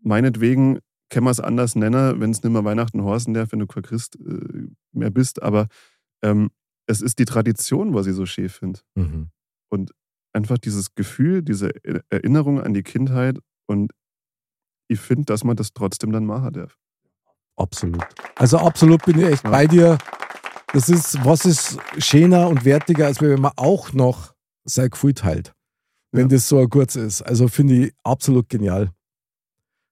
Meinetwegen 0.02 0.80
kann 1.10 1.24
man 1.24 1.32
es 1.32 1.40
anders 1.40 1.76
nennen, 1.76 2.20
wenn 2.20 2.32
es 2.32 2.42
nicht 2.42 2.52
mehr 2.52 2.64
Weihnachten 2.64 3.04
horsen 3.04 3.34
darf, 3.34 3.52
wenn 3.52 3.60
du 3.60 3.68
kein 3.68 3.84
Christ 3.84 4.16
äh, 4.16 4.68
mehr 4.94 5.12
bist. 5.12 5.42
Aber 5.44 5.68
ähm, 6.24 6.50
es 6.88 7.02
ist 7.02 7.20
die 7.20 7.26
Tradition, 7.26 7.94
was 7.94 8.08
ich 8.08 8.16
so 8.16 8.26
schön 8.26 8.50
finde. 8.50 8.80
Mhm. 8.96 9.30
einfach 10.34 10.58
dieses 10.58 10.96
Gefühl, 10.96 11.42
diese 11.42 11.72
Erinnerung 12.10 12.62
an 12.62 12.74
die 12.74 12.84
Kindheit 12.84 13.38
und 13.68 13.92
ich 14.88 15.00
finde, 15.00 15.26
dass 15.26 15.44
man 15.44 15.58
das 15.58 15.74
trotzdem 15.74 16.12
dann 16.14 16.26
machen 16.26 16.54
darf. 16.54 16.78
Absolut. 17.58 18.04
Also 18.36 18.58
absolut 18.58 19.04
bin 19.06 19.20
ich 19.20 19.26
echt 19.26 19.44
Ja. 19.44 19.50
bei 19.52 19.68
dir. 19.68 19.98
Das 20.74 20.88
ist, 20.90 21.24
was 21.26 21.46
ist 21.46 21.78
schöner 21.98 22.48
und 22.48 22.64
wertiger, 22.66 23.08
als 23.08 23.22
wenn 23.22 23.42
man 23.42 23.52
auch 23.58 23.92
noch 23.94 24.34
sein 24.64 24.90
Gefühl 24.90 25.14
teilt. 25.14 25.54
Wenn 26.12 26.24
Ja. 26.24 26.28
das 26.36 26.48
so 26.48 26.66
kurz 26.68 26.96
ist. 26.96 27.22
Also 27.22 27.48
finde 27.48 27.88
ich 27.88 27.94
absolut 28.04 28.48
genial. 28.50 28.92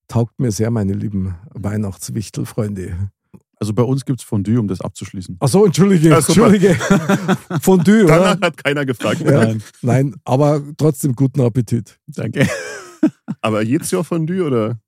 Taugt 0.08 0.40
mir 0.40 0.52
sehr, 0.52 0.72
meine 0.72 0.94
lieben 0.94 1.36
Weihnachtswichtelfreunde. 1.54 3.12
Also 3.58 3.74
bei 3.74 3.84
uns 3.84 4.06
gibt 4.06 4.20
es 4.22 4.26
Fondue, 4.26 4.58
um 4.60 4.68
das 4.70 4.80
abzuschließen. 4.80 5.36
Achso, 5.42 5.66
entschuldige, 5.66 6.10
Ja, 6.10 6.22
super. 6.22 6.46
entschuldige. 6.48 6.76
Fondue, 7.62 8.06
Danach 8.06 8.38
oder? 8.38 8.48
hat 8.48 8.64
keiner 8.64 8.86
gefragt. 8.86 9.20
Ja. 9.22 9.32
Nein, 9.46 9.64
Nein, 9.82 10.16
aber 10.24 10.64
trotzdem 10.78 11.14
guten 11.14 11.42
Appetit. 11.42 12.00
danke. 12.08 12.48
Aber 13.42 13.62
jedes 13.62 13.92
Jahr 13.92 14.04
Fondue 14.04 14.44
oder? 14.46 14.80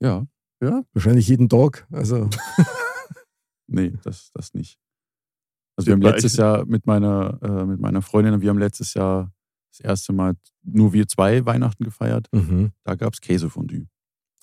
Ja, 0.00 0.26
Wahrscheinlich 0.94 1.28
jeden 1.28 1.48
Tag. 1.48 1.86
Also, 1.92 2.28
nee, 3.68 3.92
das, 4.02 4.30
das 4.34 4.52
nicht. 4.54 4.78
Also 5.76 5.86
wir 5.88 5.94
haben 5.94 6.02
letztes 6.02 6.36
Jahr 6.36 6.64
mit 6.66 6.86
meiner, 6.86 7.38
äh, 7.42 7.64
mit 7.66 7.80
meiner 7.80 8.00
Freundin, 8.02 8.40
wir 8.40 8.48
haben 8.50 8.58
letztes 8.58 8.94
Jahr 8.94 9.32
das 9.70 9.80
erste 9.80 10.12
Mal 10.12 10.34
nur 10.62 10.92
wir 10.92 11.06
zwei 11.08 11.44
Weihnachten 11.44 11.82
gefeiert. 11.84 12.28
mhm. 12.32 12.72
Da 12.84 12.94
gab 12.94 13.12
es 13.14 13.20
Käsefondue. 13.20 13.86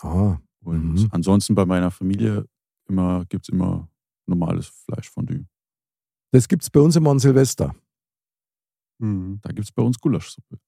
ah, 0.02 0.38
Und 0.64 0.94
Mhm. 0.96 1.08
ansonsten 1.12 1.56
bei 1.56 1.66
meiner 1.66 1.90
Familie 1.92 2.46
immer, 2.90 3.26
gibt 3.30 3.46
es 3.46 3.50
immer 3.50 3.88
normales 4.28 4.68
Fleischfondue. 4.68 5.46
das 6.34 6.48
gibt 6.48 6.64
es 6.64 6.70
bei 6.70 6.80
uns 6.80 6.96
immer 6.96 7.12
an 7.12 7.20
Silvester. 7.20 7.74
Mhm. 9.00 9.40
Da 9.42 9.50
gibt 9.52 9.66
es 9.66 9.72
bei 9.72 9.82
uns 9.84 10.00
Gulaschsuppe. 10.00 10.60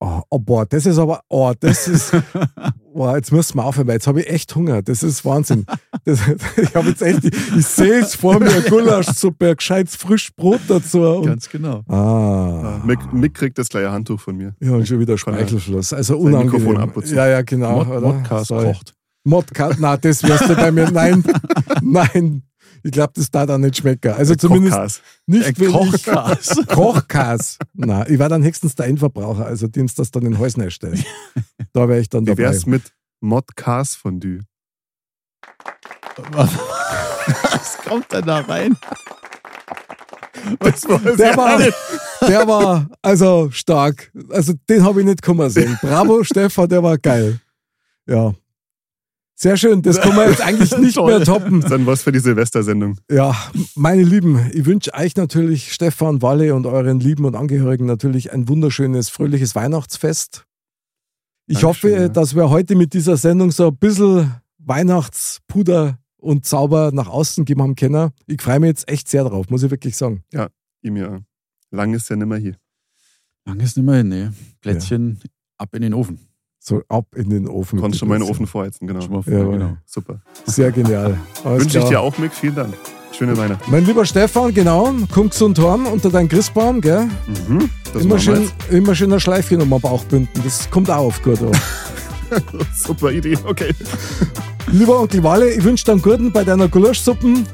Oh, 0.00 0.22
oh, 0.30 0.38
boah, 0.38 0.64
das 0.64 0.86
ist 0.86 0.96
aber, 0.98 1.22
oh, 1.28 1.52
das 1.58 1.88
ist, 1.88 2.12
boah, 2.94 3.16
jetzt 3.16 3.32
müssen 3.32 3.56
wir 3.56 3.64
aufhören, 3.64 3.88
weil 3.88 3.94
jetzt 3.94 4.06
habe 4.06 4.20
ich 4.20 4.28
echt 4.28 4.54
Hunger. 4.54 4.80
Das 4.80 5.02
ist 5.02 5.24
Wahnsinn. 5.24 5.66
Das, 6.04 6.20
ich 6.56 6.74
habe 6.76 6.90
jetzt 6.90 7.02
echt, 7.02 7.24
ich 7.24 7.66
sehe 7.66 8.00
es 8.00 8.14
vor 8.14 8.38
mir, 8.38 8.60
Gulaschsuppe, 8.68 9.56
gescheites 9.56 9.96
Frischbrot 9.96 10.60
dazu. 10.68 11.02
Und, 11.02 11.26
Ganz 11.26 11.48
genau. 11.48 11.82
ah. 11.88 12.80
Mick, 12.84 13.12
Mick 13.12 13.34
kriegt 13.34 13.58
das 13.58 13.68
gleiche 13.68 13.90
Handtuch 13.90 14.20
von 14.20 14.36
mir. 14.36 14.54
Ja, 14.60 14.72
und 14.72 14.86
schon 14.86 15.00
wieder 15.00 15.14
er 15.14 15.18
Speichelschluss. 15.18 15.92
Also 15.92 16.16
unangenehm. 16.16 16.52
Mikrofon 16.52 16.76
abputzen. 16.76 17.16
Ja, 17.16 17.26
ja, 17.26 17.42
genau. 17.42 17.84
Mod? 17.84 18.00
Modcast 18.00 18.46
Sorry. 18.46 18.66
kocht. 18.66 18.94
Modcast, 19.24 19.80
na, 19.80 19.96
das 19.96 20.22
wirst 20.22 20.48
du 20.48 20.54
bei 20.54 20.70
mir, 20.70 20.90
nein, 20.92 21.24
nein. 21.82 22.42
Ich 22.82 22.90
glaube, 22.92 23.12
das 23.16 23.30
da 23.30 23.46
dann 23.46 23.60
nicht 23.62 23.76
schmecken. 23.76 24.12
Also 24.12 24.34
zumindest 24.34 24.74
Kochkas. 24.74 25.02
nicht, 25.26 25.46
Ein 25.46 25.72
Kochkas. 25.72 26.56
Kochkas. 26.68 27.58
Na, 27.74 28.08
ich 28.08 28.18
war 28.18 28.28
dann 28.28 28.42
höchstens 28.42 28.74
der 28.74 28.86
Endverbraucher, 28.86 29.46
also 29.46 29.66
dem 29.68 29.88
das 29.94 30.10
dann 30.10 30.24
in 30.26 30.38
Häusern 30.38 30.62
erstellt. 30.62 31.04
Da 31.74 31.88
wäre 31.88 32.00
ich 32.00 32.08
dann 32.08 32.22
Wie 32.22 32.30
dabei. 32.30 32.44
wär's 32.44 32.66
mit 32.66 32.82
Modcast 33.20 33.96
Fondue? 33.96 34.40
Was 36.32 37.76
kommt 37.86 38.10
denn 38.12 38.24
da 38.24 38.38
rein? 38.40 38.76
Der 41.18 41.36
war, 41.36 41.60
der 42.26 42.48
war 42.48 42.88
also 43.02 43.50
stark. 43.50 44.10
Also 44.30 44.54
den 44.68 44.82
habe 44.82 45.00
ich 45.00 45.06
nicht 45.06 45.22
kommen 45.22 45.50
sehen. 45.50 45.78
Bravo, 45.80 46.24
Stefan, 46.24 46.68
der 46.68 46.82
war 46.82 46.96
geil. 46.98 47.38
Ja. 48.06 48.34
Sehr 49.40 49.56
schön. 49.56 49.82
Das 49.82 50.00
kann 50.00 50.16
man 50.16 50.28
jetzt 50.28 50.40
eigentlich 50.40 50.76
nicht 50.78 50.96
mehr 51.04 51.22
toppen. 51.22 51.60
dann 51.60 51.86
was 51.86 52.02
für 52.02 52.10
die 52.10 52.18
Silvestersendung. 52.18 52.98
Ja, 53.08 53.36
meine 53.76 54.02
Lieben, 54.02 54.50
ich 54.52 54.66
wünsche 54.66 54.92
euch 54.94 55.14
natürlich, 55.14 55.72
Stefan, 55.72 56.22
Walle 56.22 56.56
und 56.56 56.66
euren 56.66 56.98
Lieben 56.98 57.24
und 57.24 57.36
Angehörigen 57.36 57.86
natürlich 57.86 58.32
ein 58.32 58.48
wunderschönes, 58.48 59.10
fröhliches 59.10 59.54
Weihnachtsfest. 59.54 60.44
Ich 61.46 61.60
Dankeschön, 61.60 61.92
hoffe, 61.92 62.02
ja. 62.02 62.08
dass 62.08 62.34
wir 62.34 62.50
heute 62.50 62.74
mit 62.74 62.92
dieser 62.94 63.16
Sendung 63.16 63.52
so 63.52 63.68
ein 63.68 63.76
bisschen 63.76 64.34
Weihnachtspuder 64.58 66.00
und 66.16 66.44
Zauber 66.44 66.90
nach 66.92 67.08
außen 67.08 67.44
geben 67.44 67.62
haben 67.62 67.76
können. 67.76 68.10
Ich 68.26 68.42
freue 68.42 68.58
mich 68.58 68.68
jetzt 68.68 68.88
echt 68.88 69.08
sehr 69.08 69.22
drauf, 69.22 69.50
muss 69.50 69.62
ich 69.62 69.70
wirklich 69.70 69.96
sagen. 69.96 70.24
Ich 70.82 70.90
mir. 70.90 71.22
Lang 71.70 71.94
ist 71.94 72.10
ja 72.10 72.16
nimmer 72.16 72.38
hier. 72.38 72.56
Lang 73.44 73.60
ist 73.60 73.76
nicht 73.76 73.86
mehr 73.86 73.98
hin, 73.98 74.08
nee. 74.08 74.28
Plätzchen 74.60 75.20
ab 75.58 75.72
in 75.76 75.82
den 75.82 75.94
Ofen. 75.94 76.27
So 76.68 76.82
ab 76.88 77.06
in 77.16 77.30
den 77.30 77.48
Ofen. 77.48 77.80
Konntest 77.80 78.00
schon 78.00 78.10
den 78.10 78.20
den 78.20 78.28
Ofen 78.28 78.46
vorheizen, 78.46 78.86
genau. 78.86 79.00
Schon 79.00 79.12
mal 79.12 79.22
vor, 79.22 79.32
Jawohl. 79.32 79.52
genau. 79.58 79.76
Super. 79.86 80.20
Sehr 80.44 80.70
genial. 80.70 81.18
Wünsche 81.42 81.78
ich 81.78 81.84
dir 81.84 81.98
auch, 81.98 82.18
Mick. 82.18 82.34
Vielen 82.34 82.56
Dank. 82.56 82.74
Schöne 83.10 83.34
Weihnachten. 83.38 83.70
Mein 83.70 83.86
lieber 83.86 84.04
Stefan, 84.04 84.52
genau, 84.52 84.92
komm 85.10 85.30
gesund 85.30 85.58
heim 85.58 85.86
unter 85.86 86.10
deinen 86.10 86.28
Christbaum, 86.28 86.82
gell? 86.82 87.08
Mhm. 87.48 87.70
Das 87.94 88.02
Immer 88.04 88.18
schön, 88.18 88.50
immer 88.70 88.94
schön 88.94 89.10
ein 89.10 89.18
Schleifchen 89.18 89.62
um 89.62 89.72
am 89.72 89.80
Bauch 89.80 90.04
binden. 90.04 90.28
Das 90.44 90.70
kommt 90.70 90.90
auch 90.90 91.06
auf 91.06 91.22
gut. 91.22 91.40
an. 91.42 91.52
Super 92.74 93.12
Idee. 93.12 93.36
Okay. 93.44 93.74
Lieber 94.70 95.00
Onkel 95.00 95.22
Walle, 95.22 95.50
ich 95.50 95.64
wünsche 95.64 95.84
dir 95.86 95.92
einen 95.92 96.02
guten 96.02 96.30
bei 96.30 96.44
deiner 96.44 96.68
Gulaschsuppen. 96.68 97.46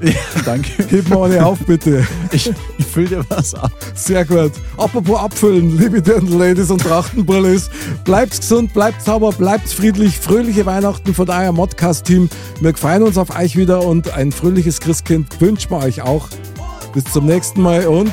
Danke. 0.45 0.85
Heb 0.89 1.09
mal 1.09 1.31
eine 1.31 1.47
auf, 1.47 1.59
bitte. 1.61 2.05
Ich, 2.33 2.53
ich 2.79 2.87
fülle 2.87 3.07
dir 3.07 3.25
was 3.29 3.55
ab. 3.55 3.71
Sehr 3.95 4.25
gut. 4.25 4.53
Apropos 4.77 5.21
abfüllen, 5.21 5.79
liebe 5.79 6.03
Dirndl-Ladies 6.03 6.71
und 6.71 6.83
Trachtenbrillis. 6.83 7.71
Bleibt 8.05 8.41
gesund, 8.41 8.75
bleibt 8.75 9.01
sauber, 9.03 9.31
bleibt 9.31 9.69
friedlich. 9.69 10.19
Fröhliche 10.19 10.67
Weihnachten 10.67 11.15
von 11.15 11.29
euer 11.29 11.53
Modcast-Team. 11.53 12.29
Wir 12.61 12.77
freuen 12.77 13.05
uns 13.05 13.17
auf 13.17 13.39
euch 13.39 13.57
wieder 13.57 13.85
und 13.85 14.13
ein 14.15 14.33
fröhliches 14.33 14.81
Christkind 14.81 15.41
wünschen 15.41 15.71
wir 15.71 15.79
euch 15.79 16.03
auch. 16.03 16.29
Bis 16.95 17.05
zum 17.05 17.27
nächsten 17.27 17.63
Mal 17.63 17.87
und 17.87 18.13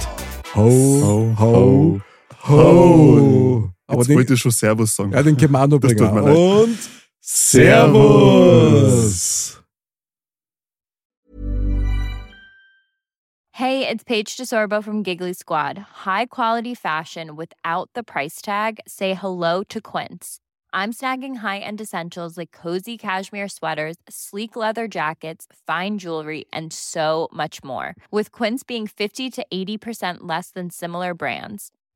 ho, 0.56 1.36
ho, 1.40 1.40
ho. 1.40 2.02
ho. 2.48 3.71
Aber 3.92 4.00
Jetzt 4.02 4.10
den, 4.10 4.18
wollte 4.18 4.34
ich 4.34 4.40
schon 4.40 4.52
Servus 4.52 4.96
sagen. 4.96 5.12
ja, 5.12 5.22
den 5.24 5.38
können 5.38 5.52
wir 5.54 5.62
auch 5.64 5.68
noch 5.68 5.80
bringen. 5.80 5.98
tut 5.98 6.14
leid. 6.16 6.36
Und 6.38 6.78
Servus. 7.20 8.78
Hey, 13.54 13.88
it's 13.88 14.04
Paige 14.04 14.38
DeSorbo 14.38 14.82
from 14.84 15.04
Giggly 15.04 15.34
Squad. 15.34 15.78
High 16.06 16.28
quality 16.28 16.74
fashion 16.74 17.36
without 17.36 17.90
the 17.94 18.02
price 18.04 18.42
tag. 18.42 18.80
Say 18.88 19.14
hello 19.14 19.64
to 19.66 19.80
Quince. 19.82 20.40
I'm 20.74 20.94
snagging 20.94 21.36
high-end 21.40 21.82
essentials 21.82 22.38
like 22.38 22.52
cozy 22.54 22.98
cashmere 22.98 23.50
sweaters, 23.50 23.98
sleek 24.10 24.56
leather 24.56 24.88
jackets, 24.88 25.46
fine 25.68 25.98
jewelry, 25.98 26.46
and 26.54 26.72
so 26.72 27.28
much 27.34 27.62
more. 27.62 27.94
With 28.10 28.32
Quince 28.32 28.64
being 28.64 28.88
50 28.88 29.30
to 29.32 29.46
80% 29.54 30.20
less 30.22 30.52
than 30.52 30.70
similar 30.70 31.14
brands. 31.14 31.72